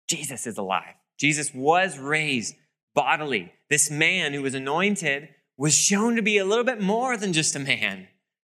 Jesus 0.07 0.45
is 0.45 0.57
alive. 0.57 0.95
Jesus 1.17 1.53
was 1.53 1.97
raised 1.97 2.55
bodily. 2.93 3.53
This 3.69 3.89
man 3.89 4.33
who 4.33 4.41
was 4.41 4.53
anointed 4.53 5.29
was 5.57 5.77
shown 5.77 6.15
to 6.15 6.21
be 6.21 6.37
a 6.37 6.45
little 6.45 6.63
bit 6.63 6.81
more 6.81 7.17
than 7.17 7.33
just 7.33 7.55
a 7.55 7.59
man, 7.59 8.07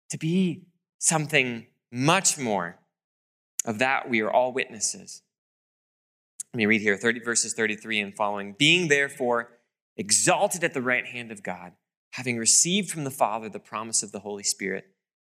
to 0.09 0.17
be 0.17 0.63
something 1.00 1.67
much 1.91 2.38
more. 2.38 2.79
Of 3.65 3.79
that, 3.79 4.09
we 4.09 4.21
are 4.21 4.31
all 4.31 4.51
witnesses. 4.51 5.21
Let 6.53 6.57
me 6.57 6.65
read 6.65 6.81
here 6.81 6.97
30 6.97 7.21
verses 7.21 7.53
33 7.53 8.00
and 8.00 8.15
following. 8.15 8.55
Being 8.57 8.89
therefore 8.89 9.51
exalted 9.95 10.63
at 10.63 10.73
the 10.73 10.81
right 10.81 11.05
hand 11.05 11.31
of 11.31 11.41
God, 11.41 11.71
having 12.12 12.38
received 12.38 12.91
from 12.91 13.05
the 13.05 13.12
Father 13.12 13.50
the 13.50 13.59
promise 13.59 14.03
of 14.03 14.12
the 14.12 14.19
Holy 14.19 14.43
Spirit, 14.43 14.85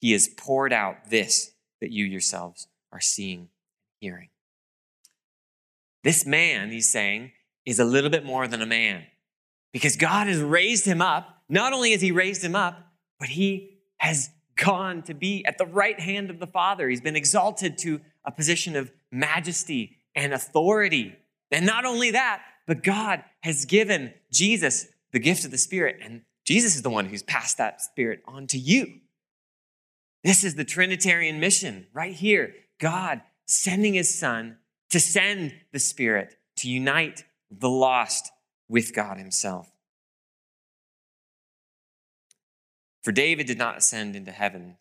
he 0.00 0.12
has 0.12 0.28
poured 0.28 0.72
out 0.72 1.10
this 1.10 1.52
that 1.80 1.92
you 1.92 2.04
yourselves 2.04 2.66
are 2.92 3.00
seeing 3.00 3.40
and 3.40 3.48
hearing. 4.00 4.30
This 6.02 6.26
man, 6.26 6.70
he's 6.70 6.90
saying, 6.90 7.32
is 7.64 7.78
a 7.78 7.84
little 7.84 8.10
bit 8.10 8.24
more 8.24 8.46
than 8.46 8.60
a 8.60 8.66
man 8.66 9.04
because 9.72 9.96
God 9.96 10.26
has 10.26 10.40
raised 10.40 10.84
him 10.86 11.00
up. 11.00 11.42
Not 11.54 11.72
only 11.72 11.92
has 11.92 12.00
he 12.00 12.10
raised 12.10 12.42
him 12.42 12.56
up, 12.56 12.84
but 13.20 13.28
he 13.28 13.78
has 13.98 14.28
gone 14.56 15.02
to 15.02 15.14
be 15.14 15.46
at 15.46 15.56
the 15.56 15.66
right 15.66 16.00
hand 16.00 16.28
of 16.28 16.40
the 16.40 16.48
Father. 16.48 16.88
He's 16.88 17.00
been 17.00 17.14
exalted 17.14 17.78
to 17.78 18.00
a 18.24 18.32
position 18.32 18.74
of 18.74 18.90
majesty 19.12 19.98
and 20.16 20.34
authority. 20.34 21.14
And 21.52 21.64
not 21.64 21.84
only 21.84 22.10
that, 22.10 22.42
but 22.66 22.82
God 22.82 23.22
has 23.42 23.66
given 23.66 24.14
Jesus 24.32 24.88
the 25.12 25.20
gift 25.20 25.44
of 25.44 25.52
the 25.52 25.58
Spirit, 25.58 26.00
and 26.02 26.22
Jesus 26.44 26.74
is 26.74 26.82
the 26.82 26.90
one 26.90 27.04
who's 27.04 27.22
passed 27.22 27.58
that 27.58 27.80
Spirit 27.80 28.20
on 28.26 28.48
to 28.48 28.58
you. 28.58 28.94
This 30.24 30.42
is 30.42 30.56
the 30.56 30.64
Trinitarian 30.64 31.38
mission 31.38 31.86
right 31.92 32.14
here. 32.14 32.52
God 32.80 33.20
sending 33.46 33.94
his 33.94 34.12
Son 34.12 34.56
to 34.90 34.98
send 34.98 35.54
the 35.70 35.78
Spirit 35.78 36.34
to 36.56 36.68
unite 36.68 37.22
the 37.48 37.70
lost 37.70 38.32
with 38.68 38.92
God 38.92 39.18
himself. 39.18 39.70
For 43.04 43.12
David 43.12 43.46
did 43.46 43.58
not 43.58 43.76
ascend 43.76 44.16
into 44.16 44.32
heaven, 44.32 44.76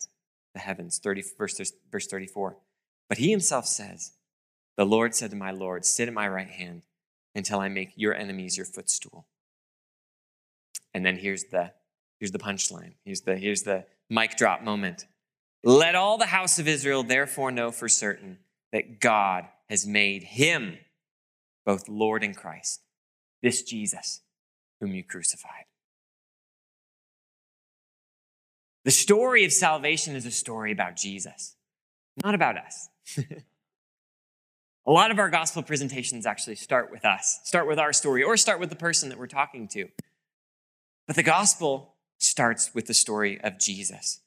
the 0.54 0.60
heavens, 0.60 0.98
30, 0.98 1.22
verse, 1.36 1.72
verse 1.92 2.06
34. 2.06 2.56
But 3.08 3.18
he 3.18 3.30
himself 3.30 3.66
says, 3.66 4.12
The 4.78 4.86
Lord 4.86 5.14
said 5.14 5.30
to 5.30 5.36
my 5.36 5.50
Lord, 5.50 5.84
Sit 5.84 6.08
at 6.08 6.14
my 6.14 6.26
right 6.26 6.48
hand 6.48 6.82
until 7.34 7.60
I 7.60 7.68
make 7.68 7.92
your 7.96 8.14
enemies 8.14 8.56
your 8.56 8.64
footstool. 8.64 9.26
And 10.94 11.04
then 11.04 11.18
here's 11.18 11.44
the, 11.44 11.72
here's 12.18 12.32
the 12.32 12.38
punchline. 12.38 12.94
Here's 13.04 13.20
the, 13.20 13.36
here's 13.36 13.64
the 13.64 13.84
mic 14.08 14.36
drop 14.36 14.62
moment. 14.62 15.06
Let 15.62 15.94
all 15.94 16.16
the 16.16 16.26
house 16.26 16.58
of 16.58 16.66
Israel 16.66 17.02
therefore 17.02 17.50
know 17.50 17.70
for 17.70 17.88
certain 17.88 18.38
that 18.72 19.00
God 19.00 19.44
has 19.68 19.86
made 19.86 20.22
him 20.22 20.78
both 21.66 21.88
Lord 21.88 22.22
and 22.22 22.36
Christ, 22.36 22.80
this 23.42 23.62
Jesus 23.62 24.20
whom 24.80 24.94
you 24.94 25.02
crucified. 25.02 25.64
The 28.84 28.90
story 28.90 29.44
of 29.44 29.52
salvation 29.52 30.14
is 30.14 30.26
a 30.26 30.30
story 30.30 30.70
about 30.70 30.96
Jesus, 30.96 31.56
not 32.22 32.34
about 32.34 32.58
us. 32.58 32.90
a 34.86 34.90
lot 34.90 35.10
of 35.10 35.18
our 35.18 35.30
gospel 35.30 35.62
presentations 35.62 36.26
actually 36.26 36.56
start 36.56 36.90
with 36.90 37.04
us, 37.04 37.40
start 37.44 37.66
with 37.66 37.78
our 37.78 37.94
story, 37.94 38.22
or 38.22 38.36
start 38.36 38.60
with 38.60 38.68
the 38.68 38.76
person 38.76 39.08
that 39.08 39.18
we're 39.18 39.26
talking 39.26 39.68
to. 39.68 39.88
But 41.06 41.16
the 41.16 41.22
gospel 41.22 41.94
starts 42.18 42.74
with 42.74 42.86
the 42.86 42.94
story 42.94 43.40
of 43.40 43.58
Jesus, 43.58 44.20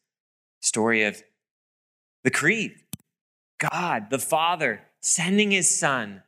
story 0.59 1.03
of 1.03 1.21
the 2.23 2.31
creed. 2.31 2.75
God, 3.59 4.09
the 4.09 4.19
Father, 4.19 4.81
sending 5.01 5.51
his 5.51 5.77
Son, 5.77 6.23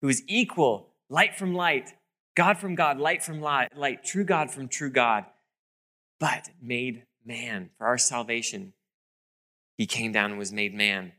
who 0.00 0.08
is 0.08 0.22
equal, 0.28 0.88
light 1.08 1.34
from 1.34 1.54
light, 1.54 1.94
God 2.36 2.58
from 2.58 2.76
God, 2.76 2.98
light 2.98 3.22
from 3.22 3.40
light, 3.40 3.76
light, 3.76 4.04
true 4.04 4.24
God 4.24 4.50
from 4.50 4.68
true 4.68 4.90
God, 4.90 5.26
but 6.18 6.48
made 6.60 7.04
man 7.24 7.70
for 7.78 7.86
our 7.86 7.98
salvation. 7.98 8.72
He 9.76 9.86
came 9.86 10.12
down 10.12 10.30
and 10.30 10.38
was 10.38 10.52
made 10.52 10.74
man. 10.74 11.12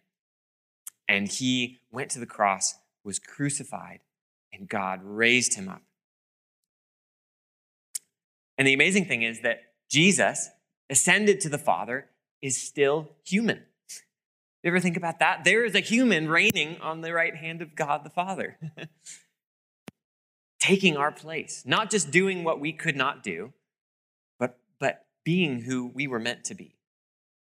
And 1.07 1.27
he 1.27 1.79
went 1.91 2.11
to 2.11 2.19
the 2.19 2.25
cross, 2.25 2.75
was 3.03 3.19
crucified, 3.19 3.99
and 4.51 4.69
God 4.69 5.01
raised 5.03 5.55
him 5.55 5.67
up. 5.67 5.81
And 8.57 8.67
the 8.67 8.73
amazing 8.73 9.05
thing 9.05 9.23
is 9.23 9.41
that 9.41 9.61
Jesus 9.89 10.49
ascended 10.89 11.41
to 11.41 11.49
the 11.49 11.57
Father 11.57 12.09
is 12.41 12.61
still 12.61 13.09
human. 13.25 13.63
You 14.63 14.69
ever 14.69 14.79
think 14.79 14.95
about 14.95 15.19
that? 15.19 15.43
There 15.43 15.65
is 15.65 15.75
a 15.75 15.81
human 15.81 16.29
reigning 16.29 16.77
on 16.79 17.01
the 17.01 17.11
right 17.11 17.35
hand 17.35 17.61
of 17.61 17.75
God 17.75 18.05
the 18.05 18.09
Father, 18.09 18.57
taking 20.59 20.95
our 20.95 21.11
place, 21.11 21.63
not 21.65 21.91
just 21.91 22.11
doing 22.11 22.43
what 22.43 22.61
we 22.61 22.71
could 22.71 22.95
not 22.95 23.23
do, 23.23 23.51
being 25.23 25.61
who 25.61 25.87
we 25.93 26.07
were 26.07 26.19
meant 26.19 26.43
to 26.45 26.55
be. 26.55 26.75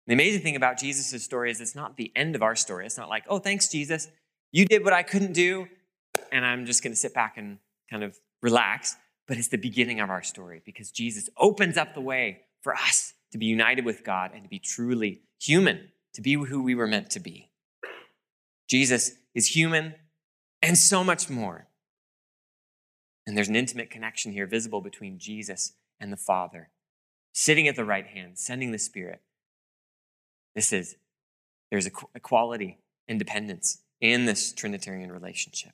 The 0.06 0.14
amazing 0.14 0.42
thing 0.42 0.56
about 0.56 0.78
Jesus' 0.78 1.22
story 1.22 1.50
is 1.50 1.60
it's 1.60 1.74
not 1.74 1.96
the 1.96 2.12
end 2.16 2.34
of 2.34 2.42
our 2.42 2.56
story. 2.56 2.86
It's 2.86 2.98
not 2.98 3.08
like, 3.08 3.24
oh, 3.28 3.38
thanks, 3.38 3.68
Jesus. 3.68 4.08
You 4.50 4.64
did 4.64 4.84
what 4.84 4.92
I 4.92 5.02
couldn't 5.02 5.32
do, 5.32 5.68
and 6.30 6.44
I'm 6.44 6.66
just 6.66 6.82
going 6.82 6.92
to 6.92 6.98
sit 6.98 7.14
back 7.14 7.38
and 7.38 7.58
kind 7.90 8.02
of 8.02 8.18
relax. 8.42 8.96
But 9.28 9.38
it's 9.38 9.48
the 9.48 9.58
beginning 9.58 10.00
of 10.00 10.10
our 10.10 10.22
story 10.22 10.60
because 10.64 10.90
Jesus 10.90 11.28
opens 11.36 11.76
up 11.76 11.94
the 11.94 12.00
way 12.00 12.40
for 12.60 12.74
us 12.74 13.14
to 13.30 13.38
be 13.38 13.46
united 13.46 13.84
with 13.84 14.04
God 14.04 14.32
and 14.34 14.42
to 14.42 14.48
be 14.48 14.58
truly 14.58 15.22
human 15.40 15.88
to 16.14 16.20
be 16.20 16.34
who 16.34 16.62
we 16.62 16.74
were 16.74 16.86
meant 16.86 17.10
to 17.10 17.20
be. 17.20 17.48
Jesus 18.68 19.12
is 19.34 19.48
human 19.48 19.94
and 20.60 20.76
so 20.76 21.02
much 21.02 21.28
more. 21.28 21.68
And 23.26 23.36
there's 23.36 23.48
an 23.48 23.56
intimate 23.56 23.90
connection 23.90 24.32
here 24.32 24.46
visible 24.46 24.80
between 24.80 25.18
Jesus 25.18 25.72
and 26.00 26.12
the 26.12 26.16
Father, 26.16 26.70
sitting 27.32 27.68
at 27.68 27.76
the 27.76 27.84
right 27.84 28.06
hand, 28.06 28.38
sending 28.38 28.72
the 28.72 28.78
Spirit. 28.78 29.20
This 30.54 30.72
is, 30.72 30.96
there's 31.70 31.88
equality 32.14 32.78
and 33.08 33.18
dependence 33.18 33.78
in 34.00 34.26
this 34.26 34.52
Trinitarian 34.52 35.10
relationship. 35.10 35.72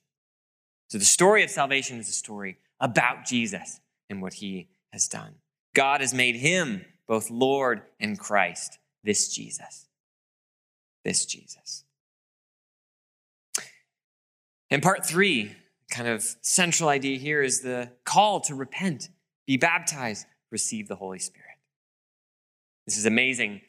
So 0.88 0.98
the 0.98 1.04
story 1.04 1.42
of 1.42 1.50
salvation 1.50 1.98
is 1.98 2.08
a 2.08 2.12
story 2.12 2.58
about 2.80 3.26
Jesus 3.26 3.80
and 4.08 4.22
what 4.22 4.34
he 4.34 4.68
has 4.92 5.08
done. 5.08 5.34
God 5.74 6.00
has 6.00 6.14
made 6.14 6.36
him 6.36 6.84
both 7.06 7.30
Lord 7.30 7.82
and 8.00 8.18
Christ, 8.18 8.78
this 9.02 9.34
Jesus 9.34 9.88
this 11.08 11.24
Jesus. 11.24 11.84
And 14.70 14.82
part 14.82 15.06
three, 15.06 15.56
kind 15.90 16.06
of 16.06 16.22
central 16.42 16.90
idea 16.90 17.18
here 17.18 17.42
is 17.42 17.62
the 17.62 17.90
call 18.04 18.40
to 18.42 18.54
repent, 18.54 19.08
be 19.46 19.56
baptized, 19.56 20.26
receive 20.50 20.86
the 20.86 20.96
Holy 20.96 21.18
Spirit. 21.18 21.47
This 22.88 22.96
is 22.96 23.04
amazing. 23.04 23.60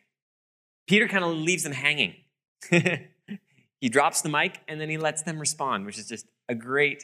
Peter 0.88 1.10
kind 1.10 1.26
of 1.26 1.32
leaves 1.32 1.64
them 1.64 1.74
hanging. 1.74 2.16
he 2.72 3.90
drops 3.90 4.22
the 4.22 4.30
mic 4.30 4.62
and 4.70 4.80
then 4.80 4.88
he 4.88 4.98
lets 4.98 5.24
them 5.24 5.40
respond, 5.40 5.86
which 5.86 6.00
is 6.00 6.08
just 6.08 6.26
a 6.48 6.56
great 6.56 7.04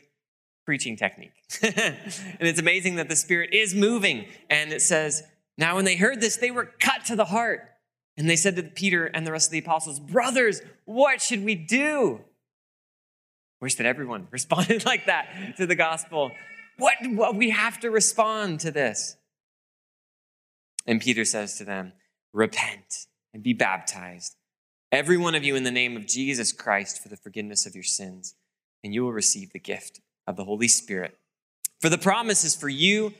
preaching 0.65 0.95
technique. 0.95 1.33
and 1.61 1.97
it's 2.39 2.57
amazing 2.57 2.95
that 2.95 3.09
the 3.09 3.17
Spirit 3.17 3.53
is 3.53 3.75
moving. 3.75 4.27
And 4.49 4.71
it 4.71 4.81
says, 4.81 5.23
Now 5.57 5.75
when 5.75 5.83
they 5.83 5.97
heard 5.97 6.21
this, 6.21 6.37
they 6.37 6.51
were 6.51 6.71
cut 6.79 7.03
to 7.07 7.17
the 7.17 7.25
heart 7.25 7.69
and 8.15 8.29
they 8.29 8.37
said 8.37 8.55
to 8.55 8.63
Peter 8.63 9.07
and 9.07 9.27
the 9.27 9.33
rest 9.33 9.49
of 9.49 9.51
the 9.51 9.59
apostles, 9.59 9.99
Brothers, 9.99 10.61
what 10.85 11.21
should 11.21 11.43
we 11.43 11.55
do? 11.55 12.21
Wish 13.59 13.75
that 13.75 13.85
everyone 13.85 14.29
responded 14.31 14.85
like 14.85 15.07
that 15.07 15.55
to 15.57 15.67
the 15.67 15.75
gospel. 15.75 16.31
What, 16.77 16.95
what 17.09 17.35
we 17.35 17.49
have 17.49 17.77
to 17.81 17.91
respond 17.91 18.61
to 18.61 18.71
this. 18.71 19.17
And 20.85 21.01
Peter 21.01 21.25
says 21.25 21.57
to 21.57 21.65
them, 21.65 21.91
Repent 22.35 23.07
and 23.33 23.41
be 23.41 23.53
baptized, 23.53 24.35
every 24.91 25.15
one 25.15 25.35
of 25.35 25.45
you 25.45 25.55
in 25.55 25.63
the 25.63 25.71
name 25.71 25.95
of 25.95 26.05
Jesus 26.05 26.51
Christ 26.51 27.01
for 27.01 27.07
the 27.07 27.15
forgiveness 27.15 27.65
of 27.65 27.75
your 27.75 27.83
sins, 27.83 28.35
and 28.83 28.93
you 28.93 29.05
will 29.05 29.13
receive 29.13 29.53
the 29.53 29.59
gift 29.59 30.01
of 30.27 30.35
the 30.35 30.43
Holy 30.43 30.67
Spirit. 30.67 31.17
For 31.79 31.87
the 31.87 31.97
promise 31.97 32.43
is 32.43 32.53
for 32.53 32.67
you 32.67 33.13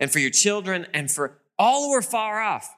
and 0.00 0.10
for 0.10 0.20
your 0.20 0.30
children 0.30 0.86
and 0.94 1.10
for 1.10 1.42
all 1.58 1.88
who 1.88 1.92
are 1.92 2.00
far 2.00 2.40
off, 2.40 2.74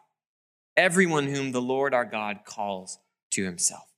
everyone 0.77 1.29
whom 1.29 1.53
the 1.53 1.63
Lord 1.63 1.95
our 1.95 2.05
God 2.05 2.41
calls 2.45 2.99
to 3.31 3.45
himself. 3.45 3.93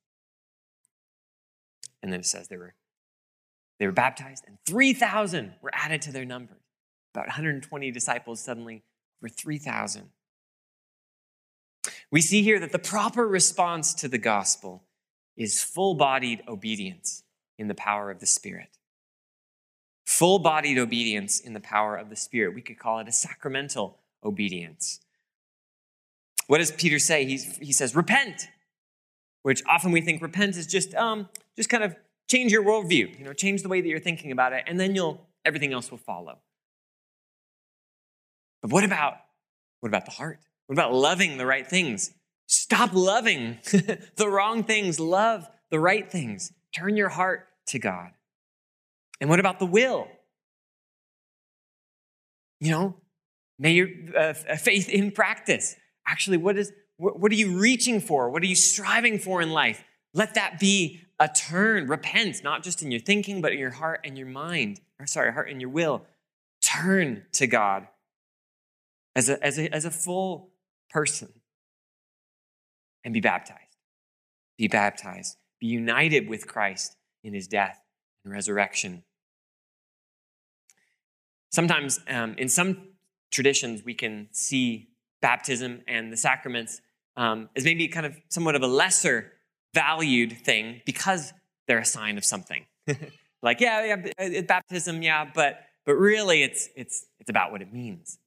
And 2.03 2.13
then 2.13 2.21
it 2.21 2.27
says 2.27 2.49
they 2.49 2.59
were, 2.59 2.75
they 3.81 3.87
were 3.87 3.93
baptized, 3.93 4.45
and 4.47 4.59
3,000 4.67 5.55
were 5.63 5.71
added 5.73 6.03
to 6.03 6.13
their 6.13 6.27
number. 6.27 6.59
About 7.15 7.29
120 7.29 7.91
disciples 7.91 8.41
suddenly 8.41 8.83
were 9.23 9.31
3,000. 9.31 10.11
We 12.11 12.21
see 12.21 12.43
here 12.43 12.61
that 12.61 12.73
the 12.73 12.79
proper 12.79 13.27
response 13.27 13.93
to 13.95 14.09
the 14.09 14.19
gospel 14.19 14.85
is 15.37 15.63
full 15.63 15.95
bodied 15.95 16.43
obedience 16.49 17.25
in 17.59 17.69
the 17.69 17.75
power 17.75 18.11
of 18.11 18.21
the 18.21 18.27
Spirit. 18.27 18.79
Full 20.07 20.39
bodied 20.39 20.79
obedience 20.79 21.41
in 21.41 21.53
the 21.53 21.61
power 21.61 21.97
of 21.97 22.09
the 22.11 22.17
Spirit. 22.17 22.55
We 22.55 22.63
could 22.63 22.79
call 22.79 23.01
it 23.01 23.09
a 23.09 23.13
sacramental 23.13 23.99
obedience. 24.25 25.01
What 26.47 26.59
does 26.59 26.71
Peter 26.71 26.99
say? 26.99 27.25
He's, 27.25 27.57
he 27.57 27.73
says, 27.73 27.97
repent, 27.97 28.49
which 29.43 29.63
often 29.69 29.91
we 29.91 30.01
think 30.01 30.23
repent 30.23 30.57
is 30.57 30.67
just, 30.67 30.95
um, 30.95 31.29
just 31.57 31.69
kind 31.69 31.83
of 31.83 31.97
change 32.31 32.53
your 32.53 32.63
worldview, 32.63 33.19
you 33.19 33.25
know, 33.25 33.33
change 33.33 33.63
the 33.63 33.69
way 33.69 33.81
that 33.81 33.89
you're 33.89 33.99
thinking 33.99 34.31
about 34.31 34.53
it, 34.53 34.65
and 34.67 34.79
then 34.79 34.95
you'll, 34.95 35.27
everything 35.45 35.73
else 35.73 35.91
will 35.91 35.99
follow. 35.99 36.39
But 38.63 38.71
what 38.71 38.85
about, 38.85 39.17
what 39.81 39.89
about 39.89 40.05
the 40.05 40.13
heart? 40.13 40.39
What 40.67 40.75
about 40.75 40.93
loving 40.93 41.39
the 41.39 41.47
right 41.47 41.67
things? 41.67 42.13
Stop 42.47 42.93
loving 42.93 43.59
the 44.17 44.29
wrong 44.29 44.65
things. 44.65 45.01
Love 45.01 45.49
the 45.71 45.81
right 45.81 46.11
things. 46.11 46.53
Turn 46.75 46.97
your 46.97 47.09
heart 47.09 47.49
to 47.69 47.79
God. 47.79 48.11
And 49.21 49.31
what 49.31 49.41
about 49.41 49.59
the 49.59 49.67
will? 49.67 50.09
You 52.61 52.71
know, 52.71 52.95
may 53.59 53.73
your 53.73 53.89
uh, 54.17 54.33
faith 54.33 54.89
in 54.89 55.11
practice. 55.11 55.77
Actually, 56.07 56.39
what 56.39 56.57
is 56.57 56.73
what, 56.97 57.19
what 57.19 57.33
are 57.33 57.37
you 57.37 57.59
reaching 57.59 58.01
for? 58.01 58.31
What 58.31 58.43
are 58.43 58.47
you 58.47 58.55
striving 58.55 59.19
for 59.19 59.43
in 59.43 59.51
life? 59.51 59.85
Let 60.15 60.35
that 60.35 60.59
be 60.59 61.03
a 61.19 61.29
turn. 61.29 61.87
Repent, 61.87 62.43
not 62.43 62.63
just 62.63 62.83
in 62.83 62.91
your 62.91 63.01
thinking, 63.01 63.43
but 63.43 63.53
in 63.53 63.59
your 63.59 63.71
heart 63.71 64.01
and 64.05 64.17
your 64.17 64.27
mind. 64.27 64.81
Or 64.99 65.07
sorry, 65.07 65.33
heart 65.33 65.51
and 65.51 65.61
your 65.61 65.71
will. 65.71 66.03
Turn 66.63 67.25
to 67.33 67.47
God 67.47 67.89
as 69.15 69.29
a, 69.29 69.43
as 69.45 69.59
a, 69.59 69.75
as 69.75 69.85
a 69.85 69.91
full 69.91 70.51
person 70.91 71.33
and 73.05 73.15
be 73.15 73.21
baptized. 73.21 73.61
Be 74.59 74.69
baptized. 74.69 75.37
Be 75.61 75.67
united 75.67 76.29
with 76.29 76.47
Christ 76.47 76.97
in 77.23 77.35
his 77.35 77.47
death 77.47 77.81
and 78.25 78.33
resurrection. 78.33 79.05
Sometimes, 81.51 82.01
um, 82.09 82.35
in 82.37 82.49
some 82.49 82.89
traditions, 83.31 83.85
we 83.85 83.95
can 83.95 84.29
see 84.33 84.89
baptism 85.23 85.83
and 85.87 86.13
the 86.13 86.17
sacraments 86.17 86.81
um, 87.17 87.49
as 87.57 87.65
maybe 87.65 87.89
kind 87.89 88.07
of 88.07 88.17
somewhat 88.29 88.55
of 88.55 88.63
a 88.63 88.67
lesser 88.67 89.33
valued 89.75 90.33
thing 90.33 90.83
because 90.85 91.33
they're 91.67 91.79
a 91.79 91.85
sign 91.85 92.19
of 92.19 92.25
something. 92.25 92.65
like, 93.43 93.61
yeah, 93.61 94.03
yeah, 94.19 94.41
baptism, 94.43 95.03
yeah, 95.03 95.27
but 95.35 95.61
but 95.85 95.95
really, 95.95 96.43
it's 96.43 96.69
it's 96.77 97.07
it's 97.21 97.31
about 97.31 97.53
what 97.53 97.63
it 97.63 97.73
means. 97.73 98.19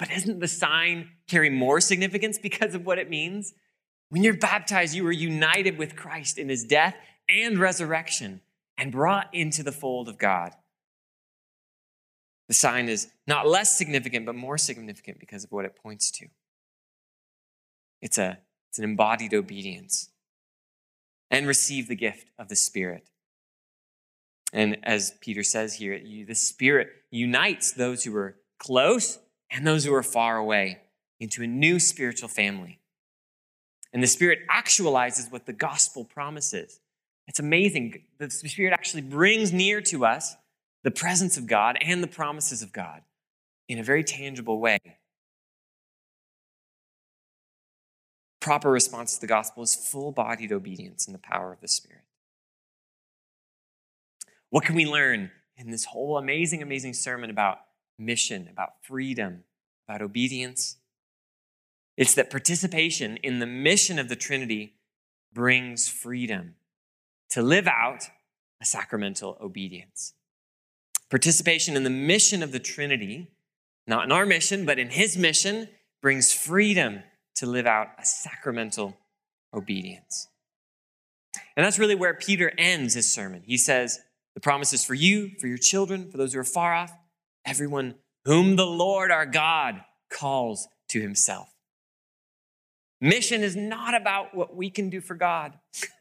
But 0.00 0.08
doesn't 0.08 0.40
the 0.40 0.48
sign 0.48 1.10
carry 1.28 1.50
more 1.50 1.78
significance 1.78 2.38
because 2.38 2.74
of 2.74 2.86
what 2.86 2.98
it 2.98 3.10
means? 3.10 3.52
When 4.08 4.24
you're 4.24 4.32
baptized, 4.32 4.94
you 4.94 5.06
are 5.06 5.12
united 5.12 5.76
with 5.76 5.94
Christ 5.94 6.38
in 6.38 6.48
his 6.48 6.64
death 6.64 6.96
and 7.28 7.58
resurrection 7.58 8.40
and 8.78 8.90
brought 8.90 9.28
into 9.34 9.62
the 9.62 9.72
fold 9.72 10.08
of 10.08 10.16
God. 10.16 10.54
The 12.48 12.54
sign 12.54 12.88
is 12.88 13.08
not 13.26 13.46
less 13.46 13.76
significant, 13.76 14.24
but 14.24 14.34
more 14.34 14.56
significant 14.56 15.20
because 15.20 15.44
of 15.44 15.52
what 15.52 15.66
it 15.66 15.76
points 15.76 16.10
to. 16.12 16.28
It's, 18.00 18.16
a, 18.16 18.38
it's 18.70 18.78
an 18.78 18.84
embodied 18.84 19.34
obedience. 19.34 20.08
And 21.30 21.46
receive 21.46 21.88
the 21.88 21.94
gift 21.94 22.30
of 22.38 22.48
the 22.48 22.56
Spirit. 22.56 23.10
And 24.52 24.78
as 24.82 25.12
Peter 25.20 25.42
says 25.44 25.74
here, 25.74 26.00
the 26.26 26.34
Spirit 26.34 26.88
unites 27.10 27.70
those 27.70 28.02
who 28.02 28.16
are 28.16 28.36
close 28.58 29.18
and 29.50 29.66
those 29.66 29.84
who 29.84 29.94
are 29.94 30.02
far 30.02 30.36
away 30.36 30.78
into 31.18 31.42
a 31.42 31.46
new 31.46 31.78
spiritual 31.78 32.28
family. 32.28 32.78
And 33.92 34.02
the 34.02 34.06
Spirit 34.06 34.40
actualizes 34.48 35.30
what 35.30 35.46
the 35.46 35.52
gospel 35.52 36.04
promises. 36.04 36.80
It's 37.26 37.40
amazing. 37.40 38.02
The 38.18 38.30
Spirit 38.30 38.72
actually 38.72 39.02
brings 39.02 39.52
near 39.52 39.80
to 39.82 40.04
us 40.04 40.36
the 40.82 40.90
presence 40.90 41.36
of 41.36 41.46
God 41.46 41.76
and 41.80 42.02
the 42.02 42.08
promises 42.08 42.62
of 42.62 42.72
God 42.72 43.02
in 43.68 43.78
a 43.78 43.82
very 43.82 44.04
tangible 44.04 44.58
way. 44.60 44.78
Proper 48.40 48.70
response 48.70 49.14
to 49.14 49.20
the 49.20 49.26
gospel 49.26 49.62
is 49.62 49.74
full 49.74 50.12
bodied 50.12 50.50
obedience 50.50 51.06
in 51.06 51.12
the 51.12 51.18
power 51.18 51.52
of 51.52 51.60
the 51.60 51.68
Spirit. 51.68 52.04
What 54.48 54.64
can 54.64 54.74
we 54.74 54.86
learn 54.86 55.30
in 55.56 55.70
this 55.70 55.84
whole 55.84 56.16
amazing, 56.16 56.62
amazing 56.62 56.94
sermon 56.94 57.30
about 57.30 57.58
mission, 58.00 58.48
about 58.50 58.82
freedom, 58.82 59.44
about 59.86 60.02
obedience. 60.02 60.76
It's 61.96 62.14
that 62.14 62.30
participation 62.30 63.18
in 63.18 63.38
the 63.38 63.46
mission 63.46 63.98
of 63.98 64.08
the 64.08 64.16
Trinity 64.16 64.74
brings 65.32 65.88
freedom 65.88 66.54
to 67.30 67.42
live 67.42 67.68
out 67.68 68.04
a 68.60 68.64
sacramental 68.64 69.36
obedience. 69.40 70.14
Participation 71.10 71.76
in 71.76 71.84
the 71.84 71.90
mission 71.90 72.42
of 72.42 72.52
the 72.52 72.58
Trinity, 72.58 73.30
not 73.86 74.04
in 74.04 74.12
our 74.12 74.26
mission, 74.26 74.64
but 74.64 74.78
in 74.78 74.90
his 74.90 75.16
mission, 75.16 75.68
brings 76.00 76.32
freedom 76.32 77.02
to 77.36 77.46
live 77.46 77.66
out 77.66 77.88
a 77.98 78.04
sacramental 78.04 78.96
obedience. 79.52 80.28
And 81.56 81.64
that's 81.64 81.78
really 81.78 81.94
where 81.94 82.14
Peter 82.14 82.52
ends 82.58 82.94
his 82.94 83.12
sermon. 83.12 83.42
He 83.44 83.56
says, 83.56 84.00
The 84.34 84.40
promise 84.40 84.72
is 84.72 84.84
for 84.84 84.94
you, 84.94 85.32
for 85.38 85.46
your 85.46 85.58
children, 85.58 86.10
for 86.10 86.16
those 86.16 86.32
who 86.32 86.40
are 86.40 86.44
far 86.44 86.74
off, 86.74 86.92
everyone 87.44 87.94
whom 88.24 88.56
the 88.56 88.66
Lord 88.66 89.10
our 89.10 89.26
God 89.26 89.82
calls 90.10 90.68
to 90.88 91.00
himself. 91.00 91.48
Mission 93.00 93.42
is 93.42 93.56
not 93.56 93.94
about 93.94 94.34
what 94.34 94.54
we 94.54 94.68
can 94.68 94.90
do 94.90 95.00
for 95.00 95.14
God. 95.14 95.58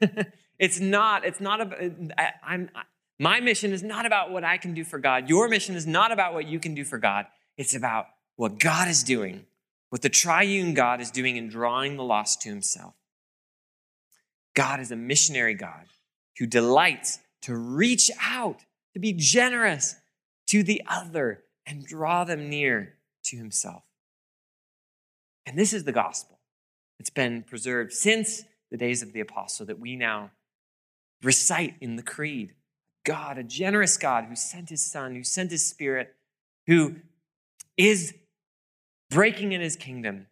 it's 0.59 0.79
not, 0.79 1.25
it's 1.25 1.39
not 1.39 1.61
about, 1.61 1.79
I, 2.17 2.31
I'm, 2.43 2.69
I, 2.75 2.81
my 3.19 3.39
mission 3.39 3.71
is 3.71 3.83
not 3.83 4.05
about 4.05 4.31
what 4.31 4.43
I 4.43 4.57
can 4.57 4.73
do 4.73 4.83
for 4.83 4.99
God. 4.99 5.29
Your 5.29 5.47
mission 5.47 5.75
is 5.75 5.87
not 5.87 6.11
about 6.11 6.33
what 6.33 6.47
you 6.47 6.59
can 6.59 6.73
do 6.73 6.83
for 6.83 6.97
God. 6.97 7.25
It's 7.57 7.75
about 7.75 8.07
what 8.35 8.59
God 8.59 8.87
is 8.87 9.03
doing, 9.03 9.45
what 9.89 10.01
the 10.01 10.09
triune 10.09 10.73
God 10.73 11.01
is 11.01 11.11
doing 11.11 11.37
in 11.37 11.49
drawing 11.49 11.97
the 11.97 12.03
lost 12.03 12.41
to 12.41 12.49
himself. 12.49 12.95
God 14.53 14.79
is 14.79 14.91
a 14.91 14.95
missionary 14.95 15.53
God 15.53 15.85
who 16.37 16.45
delights 16.45 17.19
to 17.43 17.55
reach 17.55 18.09
out, 18.21 18.65
to 18.93 18.99
be 18.99 19.13
generous 19.13 19.95
to 20.49 20.63
the 20.63 20.81
other, 20.87 21.43
and 21.65 21.85
draw 21.85 22.23
them 22.23 22.49
near 22.49 22.95
to 23.23 23.37
himself. 23.37 23.83
And 25.45 25.57
this 25.57 25.73
is 25.73 25.83
the 25.83 25.91
gospel. 25.91 26.39
It's 26.99 27.11
been 27.11 27.43
preserved 27.43 27.93
since 27.93 28.43
the 28.71 28.77
days 28.77 29.01
of 29.01 29.13
the 29.13 29.19
apostle 29.19 29.65
that 29.67 29.79
we 29.79 29.95
now 29.95 30.31
recite 31.23 31.75
in 31.79 31.95
the 31.95 32.03
creed. 32.03 32.53
God, 33.05 33.37
a 33.37 33.43
generous 33.43 33.97
God 33.97 34.25
who 34.25 34.35
sent 34.35 34.69
his 34.69 34.85
son, 34.85 35.15
who 35.15 35.23
sent 35.23 35.51
his 35.51 35.67
spirit, 35.67 36.15
who 36.67 36.95
is 37.77 38.15
breaking 39.09 39.51
in 39.51 39.61
his 39.61 39.75
kingdom 39.75 40.27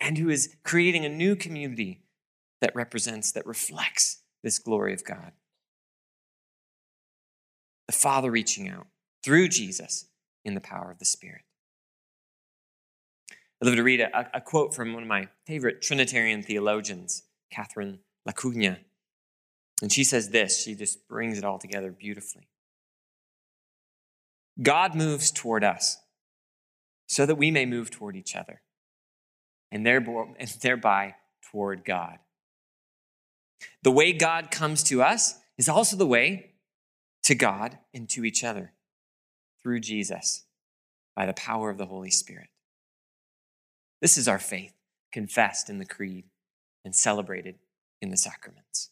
and 0.00 0.18
who 0.18 0.28
is 0.28 0.56
creating 0.64 1.04
a 1.04 1.08
new 1.08 1.36
community 1.36 2.00
that 2.60 2.74
represents, 2.74 3.32
that 3.32 3.46
reflects 3.46 4.22
this 4.42 4.58
glory 4.58 4.92
of 4.92 5.04
God. 5.04 5.32
The 7.86 7.92
Father 7.92 8.30
reaching 8.30 8.68
out 8.68 8.86
through 9.22 9.48
Jesus 9.48 10.06
in 10.44 10.54
the 10.54 10.60
power 10.60 10.90
of 10.90 10.98
the 10.98 11.04
Spirit. 11.04 11.42
I'd 13.60 13.66
love 13.66 13.76
to 13.76 13.82
read 13.82 14.00
a, 14.00 14.36
a 14.36 14.40
quote 14.40 14.74
from 14.74 14.92
one 14.92 15.04
of 15.04 15.08
my 15.08 15.28
favorite 15.46 15.82
Trinitarian 15.82 16.42
theologians, 16.42 17.22
Catherine 17.50 18.00
LaCugna. 18.28 18.78
And 19.80 19.92
she 19.92 20.04
says 20.04 20.30
this, 20.30 20.62
she 20.62 20.74
just 20.74 21.06
brings 21.08 21.38
it 21.38 21.44
all 21.44 21.58
together 21.58 21.92
beautifully. 21.92 22.48
God 24.60 24.94
moves 24.94 25.30
toward 25.30 25.64
us 25.64 25.98
so 27.06 27.24
that 27.24 27.36
we 27.36 27.50
may 27.50 27.64
move 27.64 27.90
toward 27.90 28.16
each 28.16 28.34
other 28.34 28.62
and 29.70 29.86
thereby 29.86 31.14
toward 31.50 31.84
God. 31.84 32.18
The 33.82 33.90
way 33.92 34.12
God 34.12 34.50
comes 34.50 34.82
to 34.84 35.02
us 35.02 35.38
is 35.56 35.68
also 35.68 35.96
the 35.96 36.06
way 36.06 36.54
to 37.24 37.34
God 37.34 37.78
and 37.94 38.08
to 38.10 38.24
each 38.24 38.42
other 38.42 38.72
through 39.62 39.80
Jesus 39.80 40.44
by 41.14 41.26
the 41.26 41.32
power 41.32 41.70
of 41.70 41.78
the 41.78 41.86
Holy 41.86 42.10
Spirit. 42.10 42.48
This 44.00 44.18
is 44.18 44.26
our 44.26 44.38
faith, 44.38 44.74
confessed 45.12 45.70
in 45.70 45.78
the 45.78 45.84
Creed 45.84 46.24
and 46.84 46.94
celebrated 46.94 47.56
in 48.00 48.10
the 48.10 48.16
sacraments. 48.16 48.90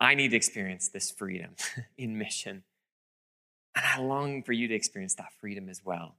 I 0.00 0.14
need 0.14 0.30
to 0.30 0.36
experience 0.36 0.88
this 0.88 1.10
freedom 1.10 1.52
in 1.98 2.18
mission. 2.18 2.62
And 3.74 3.84
I 3.84 4.00
long 4.00 4.42
for 4.42 4.52
you 4.52 4.68
to 4.68 4.74
experience 4.74 5.14
that 5.14 5.32
freedom 5.40 5.68
as 5.68 5.82
well. 5.84 6.16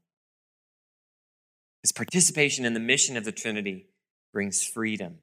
This 1.84 1.91
participation 1.91 2.65
in 2.65 2.73
the 2.73 2.80
mission 2.80 3.15
of 3.15 3.25
the 3.25 3.32
Trinity 3.32 3.86
brings 4.34 4.63
freedom 4.63 5.19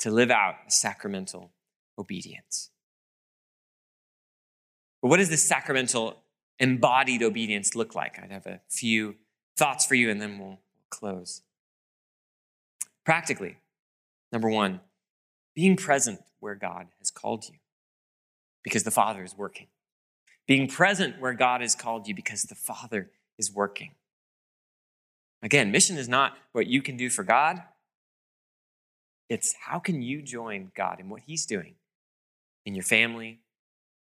to 0.00 0.10
live 0.10 0.30
out 0.30 0.56
sacramental 0.68 1.52
obedience. 1.96 2.70
But 5.02 5.08
what 5.08 5.16
does 5.16 5.30
this 5.30 5.42
sacramental 5.42 6.22
embodied 6.58 7.22
obedience 7.22 7.74
look 7.74 7.94
like? 7.94 8.18
I'd 8.18 8.30
have 8.30 8.46
a 8.46 8.60
few 8.68 9.16
thoughts 9.56 9.86
for 9.86 9.94
you 9.94 10.10
and 10.10 10.20
then 10.20 10.38
we'll 10.38 10.60
close. 10.90 11.42
Practically, 13.04 13.56
number 14.32 14.48
one, 14.48 14.80
being 15.54 15.76
present 15.76 16.20
where 16.38 16.54
God 16.54 16.88
has 16.98 17.10
called 17.10 17.46
you 17.48 17.56
because 18.62 18.84
the 18.84 18.90
Father 18.90 19.22
is 19.22 19.36
working. 19.36 19.68
Being 20.46 20.68
present 20.68 21.20
where 21.20 21.34
God 21.34 21.60
has 21.60 21.74
called 21.74 22.08
you 22.08 22.14
because 22.14 22.42
the 22.42 22.54
Father 22.54 23.10
is 23.38 23.52
working. 23.52 23.92
Again, 25.42 25.70
mission 25.70 25.96
is 25.96 26.08
not 26.08 26.36
what 26.52 26.66
you 26.66 26.82
can 26.82 26.96
do 26.96 27.08
for 27.08 27.24
God, 27.24 27.62
it's 29.30 29.54
how 29.66 29.78
can 29.78 30.02
you 30.02 30.22
join 30.22 30.72
God 30.76 30.98
in 30.98 31.08
what 31.08 31.22
He's 31.24 31.46
doing 31.46 31.76
in 32.66 32.74
your 32.74 32.84
family, 32.84 33.38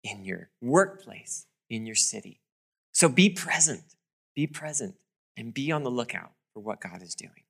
in 0.06 0.24
your 0.24 0.50
workplace, 0.62 1.48
in 1.70 1.86
your 1.86 1.96
city. 1.96 2.40
So 2.94 3.10
be 3.10 3.30
present, 3.30 3.82
be 4.36 4.48
present, 4.48 4.96
and 5.36 5.54
be 5.54 5.72
on 5.72 5.84
the 5.84 5.90
lookout 5.90 6.32
for 6.54 6.62
what 6.62 6.80
God 6.80 7.02
is 7.02 7.16
doing. 7.16 7.44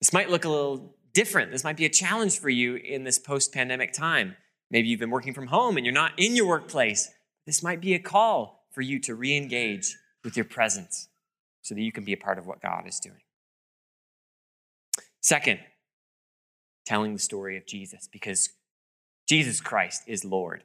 This 0.00 0.12
might 0.12 0.30
look 0.30 0.44
a 0.44 0.48
little 0.48 0.94
different. 1.14 1.50
This 1.50 1.64
might 1.64 1.78
be 1.78 1.86
a 1.86 1.90
challenge 1.90 2.38
for 2.38 2.50
you 2.50 2.76
in 2.76 3.02
this 3.02 3.18
post 3.18 3.52
pandemic 3.52 3.92
time. 3.92 4.36
Maybe 4.70 4.88
you've 4.88 5.00
been 5.00 5.10
working 5.10 5.32
from 5.32 5.46
home 5.46 5.76
and 5.76 5.86
you're 5.86 5.94
not 5.94 6.12
in 6.18 6.36
your 6.36 6.46
workplace. 6.46 7.08
This 7.46 7.62
might 7.62 7.80
be 7.80 7.94
a 7.94 7.98
call 7.98 8.66
for 8.72 8.82
you 8.82 9.00
to 9.00 9.14
re 9.14 9.34
engage 9.34 9.96
with 10.22 10.36
your 10.36 10.44
presence 10.44 11.08
so 11.62 11.74
that 11.74 11.80
you 11.80 11.92
can 11.92 12.04
be 12.04 12.12
a 12.12 12.18
part 12.18 12.38
of 12.38 12.46
what 12.46 12.60
God 12.60 12.86
is 12.86 13.00
doing. 13.00 13.22
Second, 15.22 15.60
telling 16.84 17.14
the 17.14 17.18
story 17.18 17.56
of 17.56 17.66
Jesus 17.66 18.08
because 18.12 18.50
Jesus 19.26 19.60
Christ 19.60 20.02
is 20.06 20.24
Lord. 20.24 20.62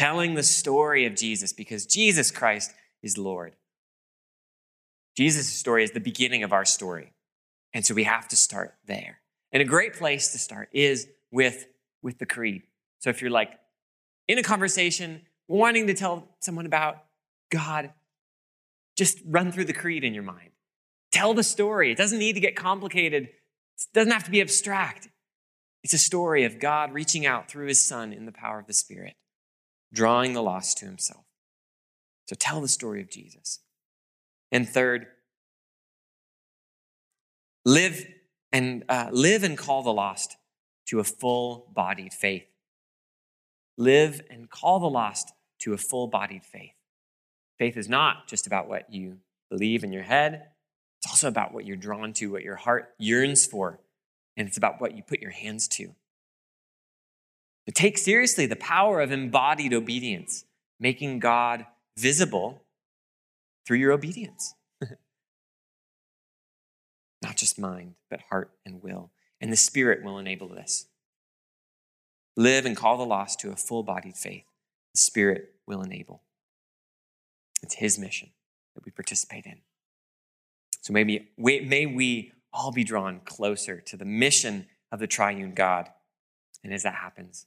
Telling 0.00 0.32
the 0.32 0.42
story 0.42 1.04
of 1.04 1.14
Jesus 1.14 1.52
because 1.52 1.84
Jesus 1.84 2.30
Christ 2.30 2.72
is 3.02 3.18
Lord. 3.18 3.54
Jesus' 5.14 5.52
story 5.52 5.84
is 5.84 5.90
the 5.90 6.00
beginning 6.00 6.42
of 6.42 6.54
our 6.54 6.64
story. 6.64 7.12
And 7.74 7.84
so 7.84 7.92
we 7.92 8.04
have 8.04 8.26
to 8.28 8.36
start 8.36 8.76
there. 8.86 9.18
And 9.52 9.60
a 9.60 9.66
great 9.66 9.92
place 9.92 10.32
to 10.32 10.38
start 10.38 10.70
is 10.72 11.06
with, 11.30 11.66
with 12.00 12.18
the 12.18 12.24
creed. 12.24 12.62
So 13.00 13.10
if 13.10 13.20
you're 13.20 13.30
like 13.30 13.52
in 14.26 14.38
a 14.38 14.42
conversation, 14.42 15.20
wanting 15.48 15.86
to 15.88 15.92
tell 15.92 16.26
someone 16.38 16.64
about 16.64 17.04
God, 17.50 17.92
just 18.96 19.18
run 19.26 19.52
through 19.52 19.66
the 19.66 19.74
creed 19.74 20.02
in 20.02 20.14
your 20.14 20.22
mind. 20.22 20.52
Tell 21.12 21.34
the 21.34 21.42
story. 21.42 21.92
It 21.92 21.98
doesn't 21.98 22.18
need 22.18 22.36
to 22.36 22.40
get 22.40 22.56
complicated, 22.56 23.24
it 23.24 23.92
doesn't 23.92 24.12
have 24.14 24.24
to 24.24 24.30
be 24.30 24.40
abstract. 24.40 25.08
It's 25.84 25.92
a 25.92 25.98
story 25.98 26.44
of 26.44 26.58
God 26.58 26.94
reaching 26.94 27.26
out 27.26 27.50
through 27.50 27.66
his 27.66 27.82
Son 27.82 28.14
in 28.14 28.24
the 28.24 28.32
power 28.32 28.58
of 28.58 28.66
the 28.66 28.72
Spirit, 28.72 29.16
drawing 29.92 30.32
the 30.32 30.42
lost 30.42 30.78
to 30.78 30.86
himself. 30.86 31.24
So 32.28 32.36
tell 32.38 32.60
the 32.60 32.68
story 32.68 33.00
of 33.00 33.10
Jesus. 33.10 33.60
And 34.52 34.68
third, 34.68 35.06
live 37.64 38.06
and 38.52 38.84
uh, 38.88 39.08
live 39.12 39.42
and 39.42 39.56
call 39.56 39.82
the 39.82 39.92
lost 39.92 40.36
to 40.86 41.00
a 41.00 41.04
full-bodied 41.04 42.12
faith. 42.12 42.46
Live 43.78 44.22
and 44.30 44.50
call 44.50 44.80
the 44.80 44.90
lost 44.90 45.32
to 45.60 45.72
a 45.72 45.78
full-bodied 45.78 46.44
faith. 46.44 46.72
Faith 47.58 47.76
is 47.76 47.88
not 47.88 48.26
just 48.26 48.46
about 48.46 48.68
what 48.68 48.92
you 48.92 49.18
believe 49.50 49.84
in 49.84 49.92
your 49.92 50.02
head. 50.02 50.46
It's 50.98 51.10
also 51.10 51.28
about 51.28 51.52
what 51.52 51.64
you're 51.64 51.76
drawn 51.76 52.12
to, 52.14 52.32
what 52.32 52.42
your 52.42 52.56
heart 52.56 52.94
yearns 52.98 53.46
for, 53.46 53.80
and 54.36 54.48
it's 54.48 54.56
about 54.56 54.80
what 54.80 54.96
you 54.96 55.02
put 55.02 55.20
your 55.20 55.30
hands 55.30 55.68
to. 55.68 55.94
To 57.70 57.74
take 57.74 57.98
seriously 57.98 58.46
the 58.46 58.56
power 58.56 59.00
of 59.00 59.12
embodied 59.12 59.72
obedience, 59.72 60.44
making 60.80 61.20
God 61.20 61.66
visible 61.96 62.64
through 63.64 63.76
your 63.76 63.92
obedience. 63.92 64.56
Not 67.22 67.36
just 67.36 67.60
mind, 67.60 67.94
but 68.10 68.22
heart 68.28 68.50
and 68.66 68.82
will. 68.82 69.12
And 69.40 69.52
the 69.52 69.56
Spirit 69.56 70.02
will 70.02 70.18
enable 70.18 70.48
this. 70.48 70.88
Live 72.36 72.66
and 72.66 72.76
call 72.76 72.98
the 72.98 73.06
lost 73.06 73.38
to 73.38 73.52
a 73.52 73.56
full 73.56 73.84
bodied 73.84 74.16
faith. 74.16 74.46
The 74.92 74.98
Spirit 74.98 75.54
will 75.64 75.80
enable. 75.80 76.22
It's 77.62 77.74
His 77.74 78.00
mission 78.00 78.30
that 78.74 78.84
we 78.84 78.90
participate 78.90 79.46
in. 79.46 79.58
So 80.82 80.92
maybe, 80.92 81.28
may 81.38 81.86
we 81.86 82.32
all 82.52 82.72
be 82.72 82.82
drawn 82.82 83.20
closer 83.20 83.80
to 83.82 83.96
the 83.96 84.04
mission 84.04 84.66
of 84.90 84.98
the 84.98 85.06
triune 85.06 85.54
God. 85.54 85.88
And 86.64 86.74
as 86.74 86.82
that 86.82 86.96
happens, 86.96 87.46